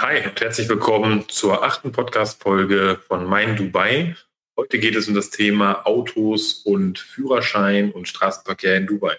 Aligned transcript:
Hi 0.00 0.24
und 0.24 0.40
herzlich 0.40 0.68
willkommen 0.68 1.28
zur 1.28 1.64
achten 1.64 1.90
Podcast-Folge 1.90 3.00
von 3.08 3.26
Mein 3.26 3.56
Dubai. 3.56 4.14
Heute 4.56 4.78
geht 4.78 4.94
es 4.94 5.08
um 5.08 5.14
das 5.16 5.30
Thema 5.30 5.84
Autos 5.88 6.62
und 6.64 7.00
Führerschein 7.00 7.90
und 7.90 8.06
Straßenverkehr 8.06 8.76
in 8.76 8.86
Dubai. 8.86 9.16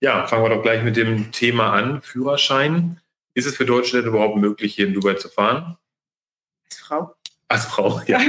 Ja, 0.00 0.26
fangen 0.26 0.42
wir 0.42 0.48
doch 0.48 0.64
gleich 0.64 0.82
mit 0.82 0.96
dem 0.96 1.30
Thema 1.30 1.72
an. 1.74 2.02
Führerschein. 2.02 3.00
Ist 3.34 3.46
es 3.46 3.56
für 3.56 3.66
Deutsche 3.66 3.98
denn 3.98 4.08
überhaupt 4.08 4.38
möglich, 4.38 4.74
hier 4.74 4.88
in 4.88 4.94
Dubai 4.94 5.14
zu 5.14 5.28
fahren? 5.28 5.76
Als 6.64 6.80
Frau. 6.80 7.14
Als 7.46 7.64
Frau, 7.66 8.02
ja. 8.08 8.20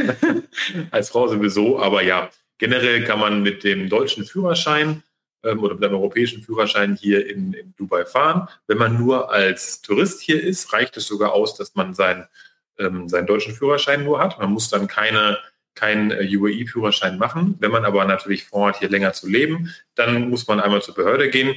Als 0.92 1.10
Frau 1.10 1.28
sowieso, 1.28 1.80
aber 1.80 2.04
ja, 2.04 2.30
generell 2.60 3.04
kann 3.06 3.20
man 3.20 3.42
mit 3.42 3.64
dem 3.64 3.90
deutschen 3.90 4.24
Führerschein 4.24 5.02
ähm, 5.44 5.64
oder 5.64 5.76
mit 5.76 5.84
einem 5.84 5.96
europäischen 5.96 6.44
Führerschein 6.44 6.96
hier 6.96 7.28
in, 7.28 7.54
in 7.54 7.74
Dubai 7.78 8.06
fahren. 8.06 8.48
Wenn 8.68 8.78
man 8.78 8.98
nur 8.98 9.32
als 9.32 9.82
Tourist 9.82 10.21
hier 10.21 10.42
ist, 10.42 10.74
reicht 10.74 10.98
es 10.98 11.08
sogar 11.08 11.34
aus, 11.34 11.56
dass 11.56 11.76
man 11.76 11.94
sein, 11.94 12.28
ähm, 12.78 13.10
seinen 13.10 13.28
deutschen 13.28 13.54
Führerschein 13.54 14.04
nur 14.04 14.20
hat. 14.20 14.39
Man 14.39 14.52
muss 14.52 14.70
dann 14.70 14.88
keine 14.88 15.38
keinen 15.79 16.12
äh, 16.12 16.28
UAE-Führerschein 16.36 17.18
machen. 17.18 17.56
Wenn 17.60 17.71
man 17.71 17.86
aber 17.86 18.04
natürlich 18.04 18.43
vorhat, 18.43 18.79
hier 18.79 18.89
länger 18.89 19.14
zu 19.14 19.29
leben, 19.29 19.74
dann 19.96 20.29
muss 20.29 20.48
man 20.48 20.60
einmal 20.60 20.82
zur 20.82 20.96
Behörde 20.96 21.29
gehen. 21.29 21.56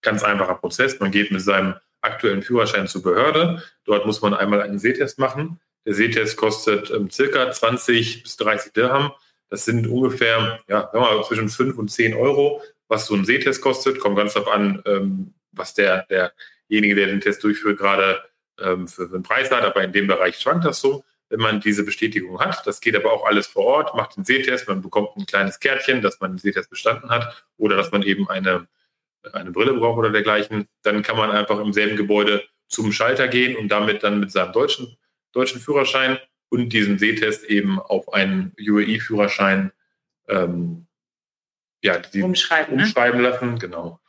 Ganz 0.00 0.22
einfacher 0.22 0.54
Prozess. 0.54 0.98
Man 1.00 1.10
geht 1.10 1.30
mit 1.30 1.42
seinem 1.42 1.74
aktuellen 2.00 2.42
Führerschein 2.42 2.86
zur 2.86 3.02
Behörde. 3.02 3.62
Dort 3.84 4.06
muss 4.06 4.22
man 4.22 4.32
einmal 4.32 4.62
einen 4.62 4.78
Sehtest 4.78 5.18
machen. 5.18 5.60
Der 5.84 5.94
Sehtest 5.94 6.36
kostet 6.36 6.90
ähm, 6.90 7.10
circa 7.10 7.50
20 7.50 8.22
bis 8.22 8.36
30 8.38 8.72
Dirham. 8.72 9.12
Das 9.50 9.64
sind 9.64 9.86
ungefähr 9.86 10.60
ja, 10.66 10.90
mal, 10.92 11.22
zwischen 11.24 11.48
5 11.48 11.76
und 11.78 11.90
10 11.90 12.14
Euro 12.14 12.62
was 12.88 13.06
so 13.06 13.14
ein 13.14 13.24
Sehtest 13.24 13.60
kostet. 13.60 14.00
Kommt 14.00 14.16
ganz 14.16 14.34
darauf 14.34 14.52
an, 14.52 14.82
ähm, 14.86 15.34
was 15.52 15.74
der, 15.74 16.06
derjenige, 16.06 16.94
der 16.94 17.06
den 17.06 17.20
Test 17.20 17.42
durchführt, 17.42 17.78
gerade 17.78 18.22
ähm, 18.60 18.88
für, 18.88 19.08
für 19.08 19.14
einen 19.14 19.22
Preis 19.22 19.50
hat. 19.50 19.64
Aber 19.64 19.82
in 19.82 19.92
dem 19.92 20.06
Bereich 20.06 20.38
schwankt 20.38 20.64
das 20.64 20.80
so, 20.80 21.04
wenn 21.28 21.40
man 21.40 21.60
diese 21.60 21.84
Bestätigung 21.84 22.40
hat. 22.40 22.66
Das 22.66 22.80
geht 22.80 22.96
aber 22.96 23.12
auch 23.12 23.26
alles 23.26 23.46
vor 23.46 23.64
Ort, 23.64 23.94
macht 23.94 24.16
den 24.16 24.24
Sehtest, 24.24 24.68
man 24.68 24.82
bekommt 24.82 25.16
ein 25.16 25.26
kleines 25.26 25.60
Kärtchen, 25.60 26.02
dass 26.02 26.20
man 26.20 26.32
den 26.32 26.38
Sehtest 26.38 26.70
bestanden 26.70 27.10
hat 27.10 27.44
oder 27.56 27.76
dass 27.76 27.90
man 27.90 28.02
eben 28.02 28.28
eine, 28.28 28.68
eine 29.32 29.50
Brille 29.50 29.74
braucht 29.74 29.98
oder 29.98 30.10
dergleichen. 30.10 30.68
Dann 30.82 31.02
kann 31.02 31.16
man 31.16 31.30
einfach 31.30 31.58
im 31.58 31.72
selben 31.72 31.96
Gebäude 31.96 32.44
zum 32.68 32.92
Schalter 32.92 33.28
gehen 33.28 33.56
und 33.56 33.68
damit 33.68 34.02
dann 34.02 34.20
mit 34.20 34.30
seinem 34.30 34.52
deutschen, 34.52 34.96
deutschen 35.32 35.60
Führerschein 35.60 36.18
und 36.48 36.72
diesem 36.72 36.98
Sehtest 36.98 37.44
eben 37.44 37.80
auf 37.80 38.12
einen 38.12 38.52
UAE-Führerschein 38.58 39.72
ähm, 40.28 40.85
ja, 41.86 41.98
die 41.98 42.22
umschreiben, 42.22 42.76
ne? 42.76 42.82
umschreiben 42.82 43.22
ne? 43.22 43.28
lassen, 43.28 43.58
genau. 43.58 44.00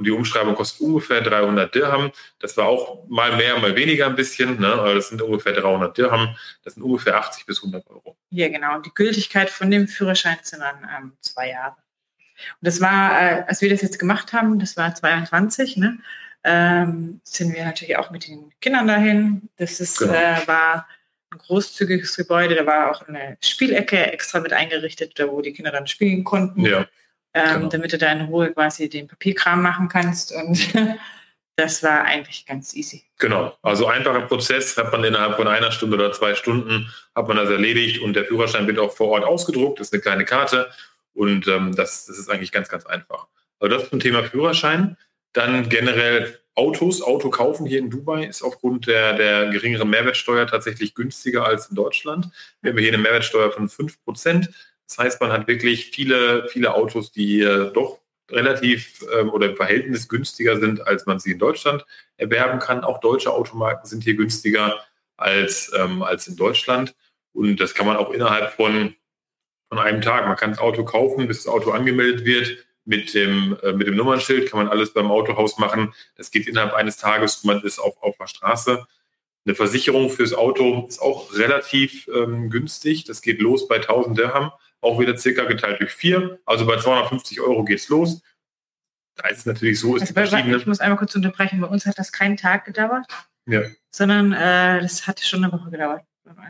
Und 0.00 0.06
die 0.06 0.12
Umschreibung 0.12 0.54
kostet 0.54 0.80
ungefähr 0.80 1.20
300 1.20 1.74
Dirham. 1.74 2.10
Das 2.38 2.56
war 2.56 2.64
auch 2.64 3.06
mal 3.08 3.36
mehr, 3.36 3.58
mal 3.58 3.76
weniger 3.76 4.06
ein 4.06 4.14
bisschen. 4.14 4.58
Ne? 4.58 4.72
Aber 4.72 4.94
das 4.94 5.10
sind 5.10 5.20
ungefähr 5.20 5.52
300 5.52 5.94
Dirham. 5.94 6.34
Das 6.64 6.72
sind 6.72 6.82
ungefähr 6.82 7.16
80 7.16 7.44
bis 7.44 7.58
100 7.58 7.86
Euro. 7.86 8.16
Ja, 8.30 8.48
genau. 8.48 8.76
Und 8.76 8.86
die 8.86 8.94
Gültigkeit 8.94 9.50
von 9.50 9.70
dem 9.70 9.88
Führerschein 9.88 10.38
sind 10.40 10.60
dann 10.60 10.88
ähm, 10.96 11.12
zwei 11.20 11.50
Jahre. 11.50 11.76
Und 11.76 12.66
das 12.66 12.80
war, 12.80 13.20
äh, 13.20 13.44
als 13.46 13.60
wir 13.60 13.68
das 13.68 13.82
jetzt 13.82 13.98
gemacht 13.98 14.32
haben, 14.32 14.58
das 14.58 14.74
war 14.78 14.94
22, 14.94 15.76
ne? 15.76 15.98
ähm, 16.44 17.20
sind 17.22 17.54
wir 17.54 17.66
natürlich 17.66 17.98
auch 17.98 18.10
mit 18.10 18.26
den 18.26 18.54
Kindern 18.62 18.86
dahin. 18.86 19.50
Das 19.58 19.80
ist, 19.80 19.98
genau. 19.98 20.14
äh, 20.14 20.46
war 20.46 20.88
ein 21.30 21.36
großzügiges 21.36 22.16
Gebäude. 22.16 22.54
Da 22.54 22.64
war 22.64 22.90
auch 22.90 23.06
eine 23.06 23.36
Spielecke 23.42 23.98
extra 24.14 24.40
mit 24.40 24.54
eingerichtet, 24.54 25.18
da 25.18 25.28
wo 25.28 25.42
die 25.42 25.52
Kinder 25.52 25.72
dann 25.72 25.86
spielen 25.86 26.24
konnten. 26.24 26.64
Ja 26.64 26.86
ähm, 27.34 27.54
genau. 27.54 27.68
damit 27.68 27.92
du 27.92 27.98
da 27.98 28.12
in 28.12 28.22
Ruhe 28.22 28.52
quasi 28.52 28.88
den 28.88 29.08
Papierkram 29.08 29.62
machen 29.62 29.88
kannst. 29.88 30.32
Und 30.32 30.58
das 31.56 31.82
war 31.82 32.04
eigentlich 32.04 32.46
ganz 32.46 32.74
easy. 32.74 33.04
Genau, 33.18 33.56
also 33.62 33.86
einfacher 33.86 34.22
Prozess, 34.22 34.76
hat 34.76 34.92
man 34.92 35.04
innerhalb 35.04 35.36
von 35.36 35.46
einer 35.46 35.72
Stunde 35.72 35.96
oder 35.96 36.12
zwei 36.12 36.34
Stunden, 36.34 36.92
hat 37.14 37.28
man 37.28 37.36
das 37.36 37.50
erledigt 37.50 38.00
und 38.00 38.14
der 38.14 38.24
Führerschein 38.24 38.66
wird 38.66 38.78
auch 38.78 38.92
vor 38.92 39.08
Ort 39.08 39.24
ausgedruckt, 39.24 39.78
das 39.78 39.88
ist 39.88 39.92
eine 39.92 40.02
kleine 40.02 40.24
Karte 40.24 40.70
und 41.12 41.46
ähm, 41.48 41.74
das, 41.76 42.06
das 42.06 42.18
ist 42.18 42.30
eigentlich 42.30 42.52
ganz, 42.52 42.68
ganz 42.68 42.86
einfach. 42.86 43.26
Also 43.58 43.76
das 43.76 43.90
zum 43.90 44.00
Thema 44.00 44.24
Führerschein. 44.24 44.96
Dann 45.32 45.68
generell 45.68 46.40
Autos, 46.56 47.00
Auto 47.02 47.30
kaufen 47.30 47.66
hier 47.66 47.78
in 47.78 47.90
Dubai 47.90 48.24
ist 48.24 48.42
aufgrund 48.42 48.86
der, 48.86 49.14
der 49.14 49.50
geringeren 49.50 49.88
Mehrwertsteuer 49.88 50.46
tatsächlich 50.46 50.94
günstiger 50.94 51.44
als 51.44 51.70
in 51.70 51.76
Deutschland. 51.76 52.28
Wir 52.60 52.72
haben 52.72 52.78
hier 52.78 52.92
eine 52.92 53.02
Mehrwertsteuer 53.02 53.52
von 53.52 53.68
5%. 53.68 54.48
Das 54.90 54.98
heißt, 54.98 55.20
man 55.20 55.30
hat 55.30 55.46
wirklich 55.46 55.92
viele, 55.92 56.48
viele 56.48 56.74
Autos, 56.74 57.12
die 57.12 57.42
äh, 57.42 57.72
doch 57.72 58.00
relativ 58.28 59.04
ähm, 59.16 59.30
oder 59.30 59.50
im 59.50 59.54
Verhältnis 59.54 60.08
günstiger 60.08 60.58
sind, 60.58 60.84
als 60.84 61.06
man 61.06 61.20
sie 61.20 61.30
in 61.30 61.38
Deutschland 61.38 61.86
erwerben 62.16 62.58
kann. 62.58 62.82
Auch 62.82 62.98
deutsche 62.98 63.32
Automarken 63.32 63.86
sind 63.86 64.02
hier 64.02 64.14
günstiger 64.14 64.80
als, 65.16 65.70
ähm, 65.78 66.02
als 66.02 66.26
in 66.26 66.34
Deutschland. 66.34 66.96
Und 67.32 67.60
das 67.60 67.74
kann 67.74 67.86
man 67.86 67.98
auch 67.98 68.10
innerhalb 68.10 68.52
von, 68.54 68.96
von 69.68 69.78
einem 69.78 70.00
Tag. 70.00 70.26
Man 70.26 70.36
kann 70.36 70.50
das 70.50 70.58
Auto 70.58 70.84
kaufen, 70.84 71.28
bis 71.28 71.44
das 71.44 71.46
Auto 71.46 71.70
angemeldet 71.70 72.24
wird. 72.24 72.58
Mit 72.84 73.14
dem, 73.14 73.56
äh, 73.62 73.72
mit 73.72 73.86
dem 73.86 73.94
Nummernschild 73.94 74.50
kann 74.50 74.58
man 74.58 74.68
alles 74.68 74.92
beim 74.92 75.08
Autohaus 75.08 75.56
machen. 75.58 75.94
Das 76.16 76.32
geht 76.32 76.48
innerhalb 76.48 76.74
eines 76.74 76.96
Tages. 76.96 77.44
Man 77.44 77.62
ist 77.62 77.78
auf, 77.78 78.02
auf 78.02 78.16
der 78.16 78.26
Straße. 78.26 78.84
Eine 79.46 79.54
Versicherung 79.54 80.10
fürs 80.10 80.34
Auto 80.34 80.86
ist 80.88 81.00
auch 81.00 81.32
relativ 81.34 82.08
ähm, 82.12 82.50
günstig. 82.50 83.04
Das 83.04 83.22
geht 83.22 83.40
los 83.40 83.68
bei 83.68 83.76
1000 83.76 84.18
Dirham 84.18 84.50
auch 84.80 84.98
wieder 84.98 85.16
circa 85.16 85.44
geteilt 85.44 85.80
durch 85.80 85.92
vier. 85.92 86.40
Also 86.46 86.66
bei 86.66 86.78
250 86.78 87.40
Euro 87.40 87.64
geht 87.64 87.78
es 87.78 87.88
los. 87.88 88.22
Da 89.16 89.28
ist 89.28 89.38
es 89.38 89.46
natürlich 89.46 89.78
so, 89.78 89.96
ist 89.96 90.16
also 90.16 90.36
Ich 90.36 90.66
muss 90.66 90.80
einmal 90.80 90.98
kurz 90.98 91.14
unterbrechen. 91.14 91.60
Bei 91.60 91.66
uns 91.66 91.84
hat 91.86 91.98
das 91.98 92.12
keinen 92.12 92.36
Tag 92.36 92.64
gedauert, 92.64 93.06
ja. 93.46 93.62
sondern 93.90 94.32
äh, 94.32 94.80
das 94.80 95.06
hat 95.06 95.20
schon 95.20 95.44
eine 95.44 95.52
Woche 95.52 95.70
gedauert. 95.70 96.02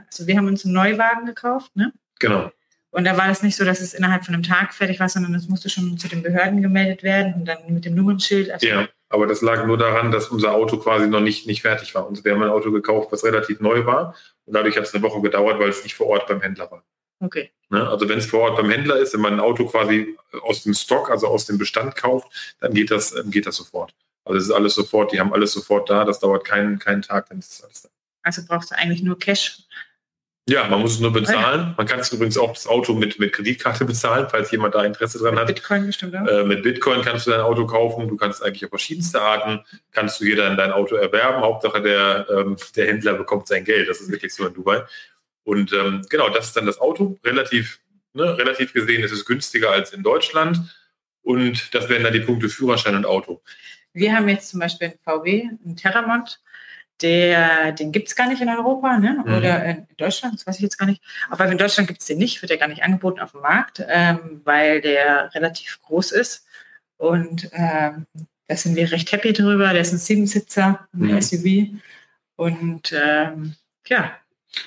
Also 0.06 0.26
wir 0.26 0.36
haben 0.36 0.46
uns 0.46 0.64
einen 0.64 0.74
Neuwagen 0.74 1.26
gekauft, 1.26 1.74
ne? 1.74 1.92
Genau. 2.18 2.52
Und 2.90 3.04
da 3.04 3.16
war 3.16 3.30
es 3.30 3.42
nicht 3.42 3.56
so, 3.56 3.64
dass 3.64 3.80
es 3.80 3.94
innerhalb 3.94 4.24
von 4.24 4.34
einem 4.34 4.42
Tag 4.42 4.74
fertig 4.74 4.98
war, 4.98 5.08
sondern 5.08 5.34
es 5.34 5.48
musste 5.48 5.70
schon 5.70 5.96
zu 5.96 6.08
den 6.08 6.22
Behörden 6.22 6.60
gemeldet 6.60 7.02
werden 7.02 7.34
und 7.34 7.44
dann 7.46 7.58
mit 7.68 7.84
dem 7.84 7.94
Nummernschild. 7.94 8.50
Also 8.50 8.66
ja, 8.66 8.88
aber 9.08 9.26
das 9.26 9.42
lag 9.42 9.64
nur 9.64 9.78
daran, 9.78 10.10
dass 10.10 10.28
unser 10.28 10.52
Auto 10.52 10.76
quasi 10.76 11.06
noch 11.06 11.20
nicht, 11.20 11.46
nicht 11.46 11.62
fertig 11.62 11.94
war. 11.94 12.06
Und 12.06 12.24
wir 12.24 12.32
haben 12.32 12.42
ein 12.42 12.50
Auto 12.50 12.72
gekauft, 12.72 13.12
was 13.12 13.24
relativ 13.24 13.60
neu 13.60 13.86
war. 13.86 14.14
Und 14.44 14.54
dadurch 14.54 14.76
hat 14.76 14.84
es 14.84 14.94
eine 14.94 15.02
Woche 15.04 15.20
gedauert, 15.20 15.60
weil 15.60 15.68
es 15.68 15.84
nicht 15.84 15.94
vor 15.94 16.08
Ort 16.08 16.26
beim 16.26 16.40
Händler 16.40 16.70
war. 16.70 16.84
Okay. 17.20 17.50
Ne? 17.68 17.88
Also 17.88 18.08
wenn 18.08 18.18
es 18.18 18.26
vor 18.26 18.40
Ort 18.40 18.56
beim 18.56 18.70
Händler 18.70 18.96
ist, 18.96 19.14
wenn 19.14 19.20
man 19.20 19.34
ein 19.34 19.40
Auto 19.40 19.66
quasi 19.66 20.16
aus 20.42 20.64
dem 20.64 20.74
Stock, 20.74 21.10
also 21.10 21.28
aus 21.28 21.46
dem 21.46 21.58
Bestand 21.58 21.94
kauft, 21.94 22.56
dann 22.60 22.74
geht 22.74 22.90
das, 22.90 23.14
geht 23.26 23.46
das 23.46 23.56
sofort. 23.56 23.94
Also 24.24 24.38
es 24.38 24.44
ist 24.44 24.50
alles 24.50 24.74
sofort, 24.74 25.12
die 25.12 25.20
haben 25.20 25.32
alles 25.32 25.52
sofort 25.52 25.88
da, 25.88 26.04
das 26.04 26.18
dauert 26.20 26.44
keinen, 26.44 26.78
keinen 26.78 27.02
Tag, 27.02 27.28
dann 27.28 27.38
ist 27.38 27.52
das 27.52 27.64
alles 27.64 27.82
da. 27.82 27.88
Also 28.22 28.42
brauchst 28.46 28.70
du 28.70 28.76
eigentlich 28.76 29.02
nur 29.02 29.18
Cash. 29.18 29.58
Ja, 30.48 30.66
man 30.66 30.80
muss 30.80 30.94
es 30.94 31.00
nur 31.00 31.12
bezahlen. 31.12 31.74
Man 31.76 31.86
kann 31.86 32.00
es 32.00 32.12
übrigens 32.12 32.36
auch 32.36 32.52
das 32.52 32.66
Auto 32.66 32.94
mit, 32.94 33.20
mit 33.20 33.32
Kreditkarte 33.32 33.84
bezahlen, 33.84 34.26
falls 34.28 34.50
jemand 34.50 34.74
da 34.74 34.84
Interesse 34.84 35.18
dran 35.18 35.34
mit 35.34 35.40
hat. 35.40 35.46
Bitcoin 35.46 35.86
bestimmt 35.86 36.16
auch. 36.16 36.26
Äh, 36.26 36.44
mit 36.44 36.64
Bitcoin 36.64 37.02
kannst 37.02 37.26
du 37.26 37.30
dein 37.30 37.40
Auto 37.40 37.66
kaufen. 37.66 38.08
Du 38.08 38.16
kannst 38.16 38.42
eigentlich 38.42 38.64
auf 38.64 38.70
verschiedenste 38.70 39.20
Arten, 39.20 39.64
kannst 39.92 40.20
du 40.20 40.24
hier 40.24 40.36
dann 40.36 40.56
dein 40.56 40.72
Auto 40.72 40.96
erwerben. 40.96 41.42
Hauptsache 41.42 41.80
der, 41.82 42.26
ähm, 42.30 42.56
der 42.74 42.86
Händler 42.88 43.14
bekommt 43.14 43.46
sein 43.46 43.64
Geld. 43.64 43.88
Das 43.88 44.00
ist 44.00 44.10
wirklich 44.10 44.34
so 44.34 44.44
in 44.46 44.54
Dubai. 44.54 44.82
Und 45.44 45.72
ähm, 45.72 46.02
genau, 46.08 46.28
das 46.28 46.48
ist 46.48 46.56
dann 46.56 46.66
das 46.66 46.80
Auto. 46.80 47.18
Relativ, 47.24 47.80
ne, 48.12 48.36
relativ 48.36 48.72
gesehen 48.72 49.02
ist 49.02 49.12
es 49.12 49.24
günstiger 49.24 49.70
als 49.70 49.92
in 49.92 50.02
Deutschland. 50.02 50.58
Und 51.22 51.74
das 51.74 51.88
wären 51.88 52.04
dann 52.04 52.12
die 52.12 52.20
Punkte 52.20 52.48
Führerschein 52.48 52.94
und 52.94 53.06
Auto. 53.06 53.42
Wir 53.92 54.14
haben 54.14 54.28
jetzt 54.28 54.48
zum 54.48 54.60
Beispiel 54.60 54.88
einen 54.88 54.98
VW, 55.04 55.48
einen 55.64 55.76
Terramont. 55.76 56.40
Der, 57.02 57.72
den 57.72 57.92
gibt 57.92 58.08
es 58.08 58.16
gar 58.16 58.28
nicht 58.28 58.42
in 58.42 58.50
Europa 58.50 58.98
ne? 58.98 59.22
Mhm. 59.24 59.34
oder 59.34 59.64
in 59.64 59.86
Deutschland, 59.96 60.34
das 60.34 60.46
weiß 60.46 60.56
ich 60.56 60.62
jetzt 60.62 60.76
gar 60.76 60.84
nicht. 60.84 61.02
Aber 61.30 61.46
in 61.46 61.56
Deutschland 61.56 61.88
gibt 61.88 62.00
es 62.00 62.06
den 62.06 62.18
nicht, 62.18 62.42
wird 62.42 62.50
der 62.50 62.58
gar 62.58 62.68
nicht 62.68 62.82
angeboten 62.82 63.20
auf 63.20 63.32
dem 63.32 63.40
Markt, 63.40 63.82
ähm, 63.88 64.42
weil 64.44 64.82
der 64.82 65.34
relativ 65.34 65.80
groß 65.80 66.12
ist. 66.12 66.46
Und 66.98 67.48
ähm, 67.52 68.06
da 68.48 68.56
sind 68.56 68.76
wir 68.76 68.92
recht 68.92 69.10
happy 69.12 69.32
drüber. 69.32 69.72
Der 69.72 69.80
ist 69.80 69.92
ein 69.92 69.98
Siebensitzer, 69.98 70.86
ein 70.92 71.14
mhm. 71.14 71.22
SUV. 71.22 71.80
Und 72.36 72.92
ähm, 72.92 73.54
ja, 73.86 74.12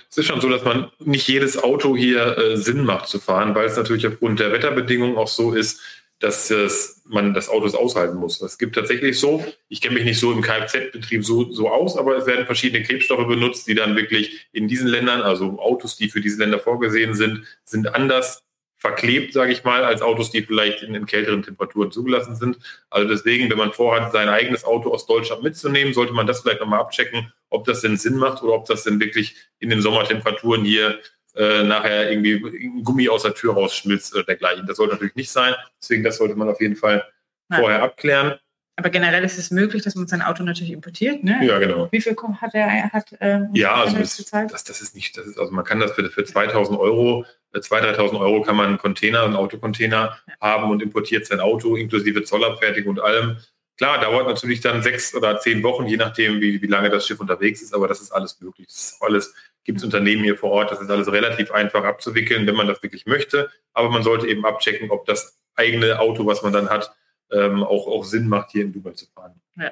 es 0.09 0.17
ist 0.17 0.25
schon 0.25 0.41
so, 0.41 0.49
dass 0.49 0.63
man 0.63 0.91
nicht 0.99 1.27
jedes 1.27 1.61
Auto 1.61 1.95
hier 1.95 2.37
äh, 2.37 2.57
Sinn 2.57 2.85
macht 2.85 3.07
zu 3.07 3.19
fahren, 3.19 3.55
weil 3.55 3.65
es 3.65 3.75
natürlich 3.75 4.07
aufgrund 4.07 4.39
der 4.39 4.51
Wetterbedingungen 4.51 5.17
auch 5.17 5.27
so 5.27 5.53
ist, 5.53 5.81
dass 6.19 6.49
es, 6.51 7.01
man 7.05 7.33
das 7.33 7.49
Auto 7.49 7.65
aushalten 7.77 8.17
muss. 8.17 8.41
Es 8.41 8.57
gibt 8.57 8.75
tatsächlich 8.75 9.19
so, 9.19 9.45
ich 9.67 9.81
kenne 9.81 9.95
mich 9.95 10.05
nicht 10.05 10.19
so 10.19 10.31
im 10.31 10.41
Kfz-Betrieb 10.41 11.25
so, 11.25 11.51
so 11.51 11.69
aus, 11.69 11.97
aber 11.97 12.15
es 12.15 12.25
werden 12.25 12.45
verschiedene 12.45 12.83
Klebstoffe 12.83 13.27
benutzt, 13.27 13.67
die 13.67 13.75
dann 13.75 13.97
wirklich 13.97 14.47
in 14.53 14.69
diesen 14.69 14.87
Ländern, 14.87 15.21
also 15.21 15.59
Autos, 15.59 15.97
die 15.97 16.09
für 16.09 16.21
diese 16.21 16.39
Länder 16.39 16.59
vorgesehen 16.59 17.13
sind, 17.13 17.43
sind 17.65 17.93
anders 17.93 18.41
verklebt, 18.83 19.31
sage 19.31 19.53
ich 19.53 19.63
mal, 19.63 19.85
als 19.85 20.01
Autos, 20.01 20.29
die 20.29 20.41
vielleicht 20.41 20.83
in, 20.83 20.93
in, 20.93 21.05
kälteren 21.05 21.41
Temperaturen 21.41 21.89
zugelassen 21.89 22.35
sind. 22.35 22.57
Also 22.89 23.07
deswegen, 23.07 23.49
wenn 23.49 23.57
man 23.57 23.71
vorhat, 23.71 24.11
sein 24.11 24.27
eigenes 24.27 24.65
Auto 24.65 24.91
aus 24.93 25.05
Deutschland 25.05 25.41
mitzunehmen, 25.41 25.93
sollte 25.93 26.11
man 26.11 26.27
das 26.27 26.41
vielleicht 26.41 26.59
nochmal 26.59 26.81
abchecken, 26.81 27.31
ob 27.49 27.63
das 27.63 27.79
denn 27.79 27.95
Sinn 27.95 28.17
macht 28.17 28.43
oder 28.43 28.51
ob 28.51 28.65
das 28.65 28.83
denn 28.83 28.99
wirklich 28.99 29.37
in 29.59 29.69
den 29.69 29.81
Sommertemperaturen 29.81 30.65
hier 30.65 30.99
äh, 31.33 31.63
nachher 31.63 32.11
irgendwie 32.11 32.33
ein 32.43 32.83
Gummi 32.83 33.07
aus 33.07 33.23
der 33.23 33.33
Tür 33.33 33.53
rausschmilzt 33.53 34.13
oder 34.15 34.25
dergleichen. 34.25 34.67
Das 34.67 34.75
sollte 34.75 34.95
natürlich 34.95 35.15
nicht 35.15 35.31
sein. 35.31 35.55
Deswegen, 35.81 36.03
das 36.03 36.17
sollte 36.17 36.35
man 36.35 36.49
auf 36.49 36.59
jeden 36.59 36.75
Fall 36.75 37.07
vorher 37.49 37.83
abklären. 37.83 38.37
Aber 38.75 38.89
generell 38.89 39.23
ist 39.23 39.37
es 39.37 39.51
möglich, 39.51 39.83
dass 39.83 39.95
man 39.95 40.07
sein 40.07 40.23
Auto 40.23 40.43
natürlich 40.43 40.73
importiert. 40.73 41.23
Ne? 41.23 41.39
Ja, 41.45 41.59
genau. 41.59 41.87
Wie 41.91 42.01
viel 42.01 42.15
hat 42.41 42.55
er? 42.55 42.91
Hat, 42.91 43.15
ähm, 43.19 43.49
ja, 43.53 43.75
also 43.75 43.97
das, 43.97 44.17
das, 44.17 44.63
das, 44.63 44.81
ist 44.81 44.95
nicht, 44.95 45.15
das 45.15 45.27
ist, 45.27 45.37
also 45.37 45.51
man 45.51 45.63
kann 45.63 45.79
das 45.79 45.91
für, 45.91 46.09
für 46.09 46.23
2000 46.23 46.79
Euro, 46.79 47.25
2.000, 47.53 47.95
3.000 47.95 48.19
Euro 48.19 48.41
kann 48.41 48.55
man 48.55 48.67
einen 48.67 48.77
Container, 48.79 49.23
einen 49.23 49.35
Autocontainer 49.35 50.17
ja. 50.27 50.33
haben 50.41 50.71
und 50.71 50.81
importiert 50.81 51.27
sein 51.27 51.39
Auto 51.39 51.75
inklusive 51.75 52.23
Zollabfertigung 52.23 52.97
und 52.97 52.99
allem. 52.99 53.37
Klar, 53.77 54.01
dauert 54.01 54.27
natürlich 54.27 54.61
dann 54.61 54.81
sechs 54.81 55.13
oder 55.13 55.39
zehn 55.39 55.61
Wochen, 55.61 55.85
je 55.85 55.97
nachdem, 55.97 56.41
wie, 56.41 56.61
wie 56.61 56.67
lange 56.67 56.89
das 56.89 57.05
Schiff 57.05 57.19
unterwegs 57.19 57.61
ist, 57.61 57.75
aber 57.75 57.87
das 57.87 58.01
ist 58.01 58.11
alles 58.11 58.39
möglich. 58.41 58.67
Das 58.67 58.77
ist 58.77 59.01
alles, 59.01 59.35
gibt 59.63 59.79
es 59.79 59.83
Unternehmen 59.83 60.23
hier 60.23 60.35
vor 60.35 60.51
Ort, 60.51 60.71
das 60.71 60.81
ist 60.81 60.89
alles 60.89 61.11
relativ 61.11 61.51
einfach 61.51 61.83
abzuwickeln, 61.83 62.47
wenn 62.47 62.55
man 62.55 62.67
das 62.67 62.81
wirklich 62.81 63.05
möchte. 63.05 63.51
Aber 63.73 63.89
man 63.89 64.03
sollte 64.03 64.27
eben 64.27 64.45
abchecken, 64.45 64.89
ob 64.89 65.05
das 65.05 65.39
eigene 65.55 65.99
Auto, 65.99 66.25
was 66.25 66.41
man 66.41 66.53
dann 66.53 66.69
hat, 66.69 66.95
ähm, 67.31 67.63
auch, 67.63 67.87
auch 67.87 68.03
Sinn 68.03 68.27
macht, 68.27 68.51
hier 68.51 68.63
in 68.63 68.73
Dubai 68.73 68.91
zu 68.91 69.05
fahren. 69.07 69.39
Ja. 69.55 69.71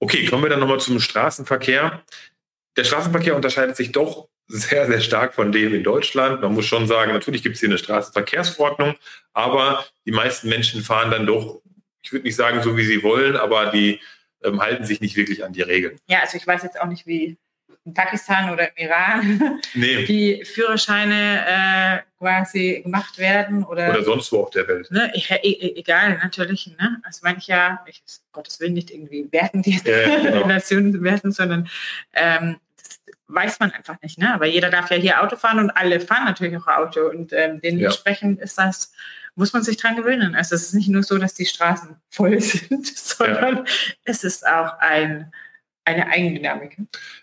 Okay, 0.00 0.26
kommen 0.26 0.42
wir 0.42 0.50
dann 0.50 0.60
nochmal 0.60 0.80
zum 0.80 1.00
Straßenverkehr. 1.00 2.02
Der 2.76 2.84
Straßenverkehr 2.84 3.36
unterscheidet 3.36 3.76
sich 3.76 3.92
doch 3.92 4.28
sehr, 4.46 4.86
sehr 4.86 5.00
stark 5.00 5.34
von 5.34 5.52
dem 5.52 5.74
in 5.74 5.82
Deutschland. 5.82 6.42
Man 6.42 6.52
muss 6.52 6.66
schon 6.66 6.86
sagen, 6.86 7.12
natürlich 7.12 7.42
gibt 7.42 7.54
es 7.54 7.60
hier 7.60 7.68
eine 7.68 7.78
Straßenverkehrsordnung, 7.78 8.94
aber 9.32 9.84
die 10.04 10.12
meisten 10.12 10.48
Menschen 10.48 10.82
fahren 10.82 11.10
dann 11.10 11.26
doch, 11.26 11.62
ich 12.02 12.12
würde 12.12 12.24
nicht 12.24 12.36
sagen 12.36 12.62
so, 12.62 12.76
wie 12.76 12.84
sie 12.84 13.02
wollen, 13.02 13.36
aber 13.36 13.70
die 13.70 14.00
ähm, 14.42 14.60
halten 14.60 14.84
sich 14.84 15.00
nicht 15.00 15.16
wirklich 15.16 15.44
an 15.44 15.52
die 15.52 15.62
Regeln. 15.62 15.98
Ja, 16.06 16.20
also 16.20 16.36
ich 16.36 16.46
weiß 16.46 16.62
jetzt 16.62 16.78
auch 16.78 16.86
nicht, 16.86 17.06
wie 17.06 17.38
in 17.84 17.92
Pakistan 17.92 18.50
oder 18.50 18.68
im 18.68 18.76
Iran 18.76 19.60
nee. 19.74 20.04
die 20.04 20.44
Führerscheine 20.44 21.44
äh, 21.46 21.98
quasi 22.18 22.80
gemacht 22.82 23.18
werden 23.18 23.64
oder, 23.64 23.90
oder 23.90 24.02
sonst 24.02 24.32
wo 24.32 24.42
auf 24.42 24.50
der 24.50 24.66
Welt. 24.66 24.90
Ne, 24.90 25.12
e, 25.14 25.36
e, 25.42 25.76
egal, 25.76 26.18
natürlich. 26.22 26.66
Ne? 26.78 26.98
Also 27.02 27.20
manche, 27.22 27.78
ich 27.86 28.02
Gottes 28.32 28.58
Willen 28.60 28.72
nicht 28.72 28.90
irgendwie 28.90 29.30
werten 29.30 29.62
die 29.62 29.78
ja, 29.84 29.96
ja, 29.96 30.18
genau. 30.18 30.46
Nationen 30.46 31.02
werten, 31.02 31.32
sondern 31.32 31.68
ähm, 32.14 32.56
das 32.76 33.00
weiß 33.28 33.60
man 33.60 33.70
einfach 33.72 34.00
nicht. 34.02 34.18
Ne? 34.18 34.32
Aber 34.32 34.46
jeder 34.46 34.70
darf 34.70 34.90
ja 34.90 34.96
hier 34.96 35.22
Auto 35.22 35.36
fahren 35.36 35.58
und 35.58 35.70
alle 35.70 36.00
fahren 36.00 36.24
natürlich 36.24 36.56
auch 36.56 36.66
Auto 36.66 37.08
und 37.08 37.32
ähm, 37.34 37.60
dementsprechend 37.60 38.38
ja. 38.38 38.44
ist 38.44 38.58
das 38.58 38.92
muss 39.36 39.52
man 39.52 39.64
sich 39.64 39.76
dran 39.76 39.96
gewöhnen. 39.96 40.36
Also 40.36 40.54
es 40.54 40.62
ist 40.62 40.74
nicht 40.74 40.88
nur 40.88 41.02
so, 41.02 41.18
dass 41.18 41.34
die 41.34 41.44
Straßen 41.44 41.96
voll 42.08 42.40
sind, 42.40 42.86
sondern 42.86 43.66
es 44.04 44.24
ist 44.24 44.46
auch 44.46 44.78
ein 44.78 45.32
eine 45.84 46.06
Eigendynamik. 46.06 46.78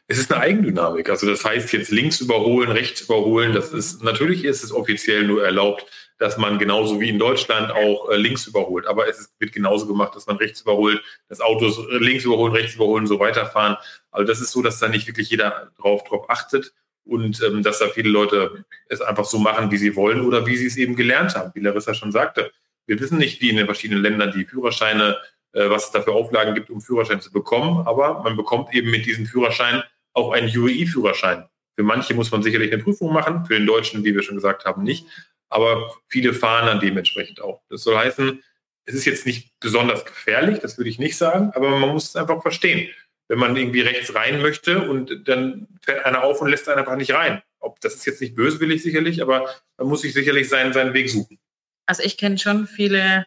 Es 0.07 0.17
ist 0.17 0.31
eine 0.31 0.41
Eigendynamik. 0.41 1.09
Also 1.09 1.27
das 1.27 1.43
heißt 1.43 1.73
jetzt 1.73 1.91
links 1.91 2.21
überholen, 2.21 2.71
rechts 2.71 3.01
überholen. 3.01 3.53
Das 3.53 3.73
ist 3.73 4.03
natürlich 4.03 4.45
ist 4.45 4.63
es 4.63 4.71
offiziell 4.71 5.25
nur 5.25 5.43
erlaubt, 5.43 5.85
dass 6.17 6.37
man 6.37 6.59
genauso 6.59 7.01
wie 7.01 7.09
in 7.09 7.17
Deutschland 7.17 7.71
auch 7.71 8.09
äh, 8.09 8.17
links 8.17 8.45
überholt. 8.45 8.85
Aber 8.85 9.07
es 9.07 9.19
ist, 9.19 9.33
wird 9.39 9.53
genauso 9.53 9.87
gemacht, 9.87 10.15
dass 10.15 10.27
man 10.27 10.37
rechts 10.37 10.61
überholt, 10.61 11.01
das 11.29 11.41
Auto 11.41 11.73
links 11.97 12.23
überholen, 12.23 12.53
rechts 12.53 12.75
überholen, 12.75 13.07
so 13.07 13.19
weiterfahren. 13.19 13.77
Also 14.11 14.27
das 14.27 14.39
ist 14.39 14.51
so, 14.51 14.61
dass 14.61 14.79
da 14.79 14.87
nicht 14.87 15.07
wirklich 15.07 15.29
jeder 15.31 15.71
drauf, 15.79 16.03
drauf 16.03 16.29
achtet 16.29 16.73
und 17.03 17.41
ähm, 17.41 17.63
dass 17.63 17.79
da 17.79 17.87
viele 17.87 18.09
Leute 18.09 18.65
es 18.87 19.01
einfach 19.01 19.25
so 19.25 19.39
machen, 19.39 19.71
wie 19.71 19.77
sie 19.77 19.95
wollen 19.95 20.21
oder 20.21 20.45
wie 20.45 20.57
sie 20.57 20.67
es 20.67 20.77
eben 20.77 20.95
gelernt 20.95 21.35
haben, 21.35 21.51
wie 21.55 21.61
Larissa 21.61 21.95
schon 21.95 22.11
sagte. 22.11 22.51
Wir 22.85 22.99
wissen 22.99 23.17
nicht, 23.17 23.41
wie 23.41 23.49
in 23.49 23.55
den 23.55 23.65
verschiedenen 23.65 24.03
Ländern 24.03 24.31
die 24.31 24.45
Führerscheine 24.45 25.13
äh, 25.13 25.17
was 25.53 25.85
es 25.85 25.91
da 25.91 26.01
für 26.01 26.13
Auflagen 26.13 26.55
gibt, 26.55 26.69
um 26.69 26.81
Führerschein 26.81 27.21
zu 27.21 27.31
bekommen. 27.31 27.87
Aber 27.87 28.21
man 28.23 28.37
bekommt 28.37 28.73
eben 28.73 28.91
mit 28.91 29.05
diesem 29.05 29.25
Führerschein 29.25 29.83
auch 30.13 30.31
einen 30.31 30.47
UEI-Führerschein. 30.47 31.47
Für 31.75 31.83
manche 31.83 32.13
muss 32.13 32.31
man 32.31 32.43
sicherlich 32.43 32.71
eine 32.71 32.83
Prüfung 32.83 33.13
machen, 33.13 33.45
für 33.45 33.53
den 33.53 33.65
Deutschen, 33.65 34.03
wie 34.03 34.13
wir 34.13 34.23
schon 34.23 34.35
gesagt 34.35 34.65
haben, 34.65 34.83
nicht. 34.83 35.05
Aber 35.49 35.93
viele 36.07 36.33
fahren 36.33 36.67
dann 36.67 36.79
dementsprechend 36.79 37.41
auch. 37.41 37.61
Das 37.69 37.83
soll 37.83 37.97
heißen, 37.97 38.41
es 38.85 38.95
ist 38.95 39.05
jetzt 39.05 39.25
nicht 39.25 39.51
besonders 39.59 40.05
gefährlich, 40.05 40.59
das 40.59 40.77
würde 40.77 40.89
ich 40.89 40.99
nicht 40.99 41.17
sagen, 41.17 41.51
aber 41.53 41.69
man 41.69 41.89
muss 41.89 42.09
es 42.09 42.15
einfach 42.15 42.41
verstehen. 42.41 42.89
Wenn 43.27 43.39
man 43.39 43.55
irgendwie 43.55 43.81
rechts 43.81 44.13
rein 44.15 44.41
möchte 44.41 44.89
und 44.89 45.27
dann 45.27 45.67
fährt 45.81 46.05
einer 46.05 46.23
auf 46.23 46.41
und 46.41 46.49
lässt 46.49 46.67
einen 46.67 46.79
einfach 46.79 46.95
nicht 46.95 47.13
rein. 47.13 47.41
Ob, 47.59 47.79
das 47.79 47.95
ist 47.95 48.05
jetzt 48.05 48.21
nicht 48.21 48.35
böswillig 48.35 48.81
sicherlich, 48.81 49.21
aber 49.21 49.47
man 49.77 49.87
muss 49.87 50.01
sich 50.01 50.13
sicherlich 50.13 50.49
seinen, 50.49 50.73
seinen 50.73 50.93
Weg 50.93 51.09
suchen. 51.09 51.39
Also 51.85 52.03
ich 52.03 52.17
kenne 52.17 52.37
schon 52.37 52.67
viele, 52.67 53.25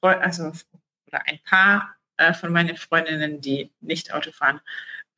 also 0.00 0.52
oder 1.08 1.26
ein 1.26 1.40
paar 1.44 1.96
äh, 2.16 2.32
von 2.32 2.52
meinen 2.52 2.76
Freundinnen, 2.76 3.40
die 3.40 3.70
nicht 3.80 4.12
Auto 4.12 4.30
fahren, 4.32 4.60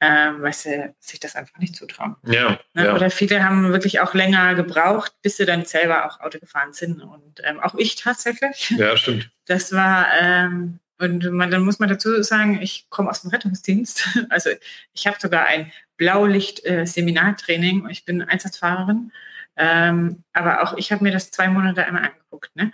äh, 0.01 0.31
weil 0.39 0.53
sie 0.53 0.95
sich 0.99 1.21
das 1.21 1.37
einfach 1.37 1.59
nicht 1.59 1.77
zutrauen. 1.77 2.17
Ja, 2.25 2.59
ne? 2.75 2.87
ja, 2.87 2.95
Oder 2.95 3.11
viele 3.11 3.45
haben 3.45 3.73
wirklich 3.73 4.01
auch 4.01 4.15
länger 4.15 4.55
gebraucht, 4.55 5.13
bis 5.23 5.37
sie 5.37 5.45
dann 5.45 5.65
selber 5.65 6.07
auch 6.07 6.21
Auto 6.21 6.39
gefahren 6.39 6.73
sind. 6.73 7.03
Und 7.03 7.41
ähm, 7.43 7.61
auch 7.61 7.75
ich 7.75 7.97
tatsächlich. 7.97 8.71
Ja, 8.71 8.97
stimmt. 8.97 9.31
Das 9.47 9.73
war, 9.73 10.07
ähm, 10.21 10.79
und 10.99 11.31
man, 11.31 11.51
dann 11.51 11.63
muss 11.63 11.79
man 11.79 11.89
dazu 11.89 12.23
sagen, 12.23 12.61
ich 12.61 12.87
komme 12.91 13.11
aus 13.11 13.23
dem 13.23 13.31
Rettungsdienst. 13.31 14.09
Also 14.31 14.51
ich 14.93 15.07
habe 15.07 15.17
sogar 15.21 15.47
ein 15.47 15.73
Blaulicht-Seminartraining. 15.97 17.87
Äh, 17.87 17.93
ich 17.93 18.05
bin 18.05 18.23
Einsatzfahrerin. 18.23 19.13
Ähm, 19.63 20.25
aber 20.33 20.63
auch 20.63 20.79
ich 20.79 20.91
habe 20.91 21.05
mir 21.05 21.13
das 21.13 21.31
zwei 21.31 21.49
Monate 21.49 21.85
einmal 21.85 22.05
angeguckt, 22.05 22.51
ne? 22.57 22.73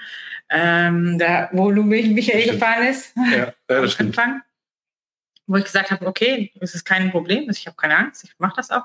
Ähm, 0.49 1.19
da, 1.19 1.49
wo 1.51 1.73
Michael 1.73 2.53
gefahren 2.53 2.87
ist, 2.87 3.13
ja, 3.17 3.37
ja, 3.37 3.53
das 3.67 3.99
am 3.99 4.07
Anfang, 4.07 4.43
wo 5.49 5.57
ich 5.57 5.65
gesagt 5.65 5.91
habe, 5.91 6.07
okay, 6.07 6.53
es 6.61 6.77
ist 6.77 6.85
kein 6.85 7.11
Problem, 7.11 7.51
ich 7.51 7.67
habe 7.67 7.77
keine 7.77 7.97
Angst, 7.97 8.23
ich 8.23 8.31
mache 8.39 8.55
das 8.57 8.71
auch, 8.71 8.85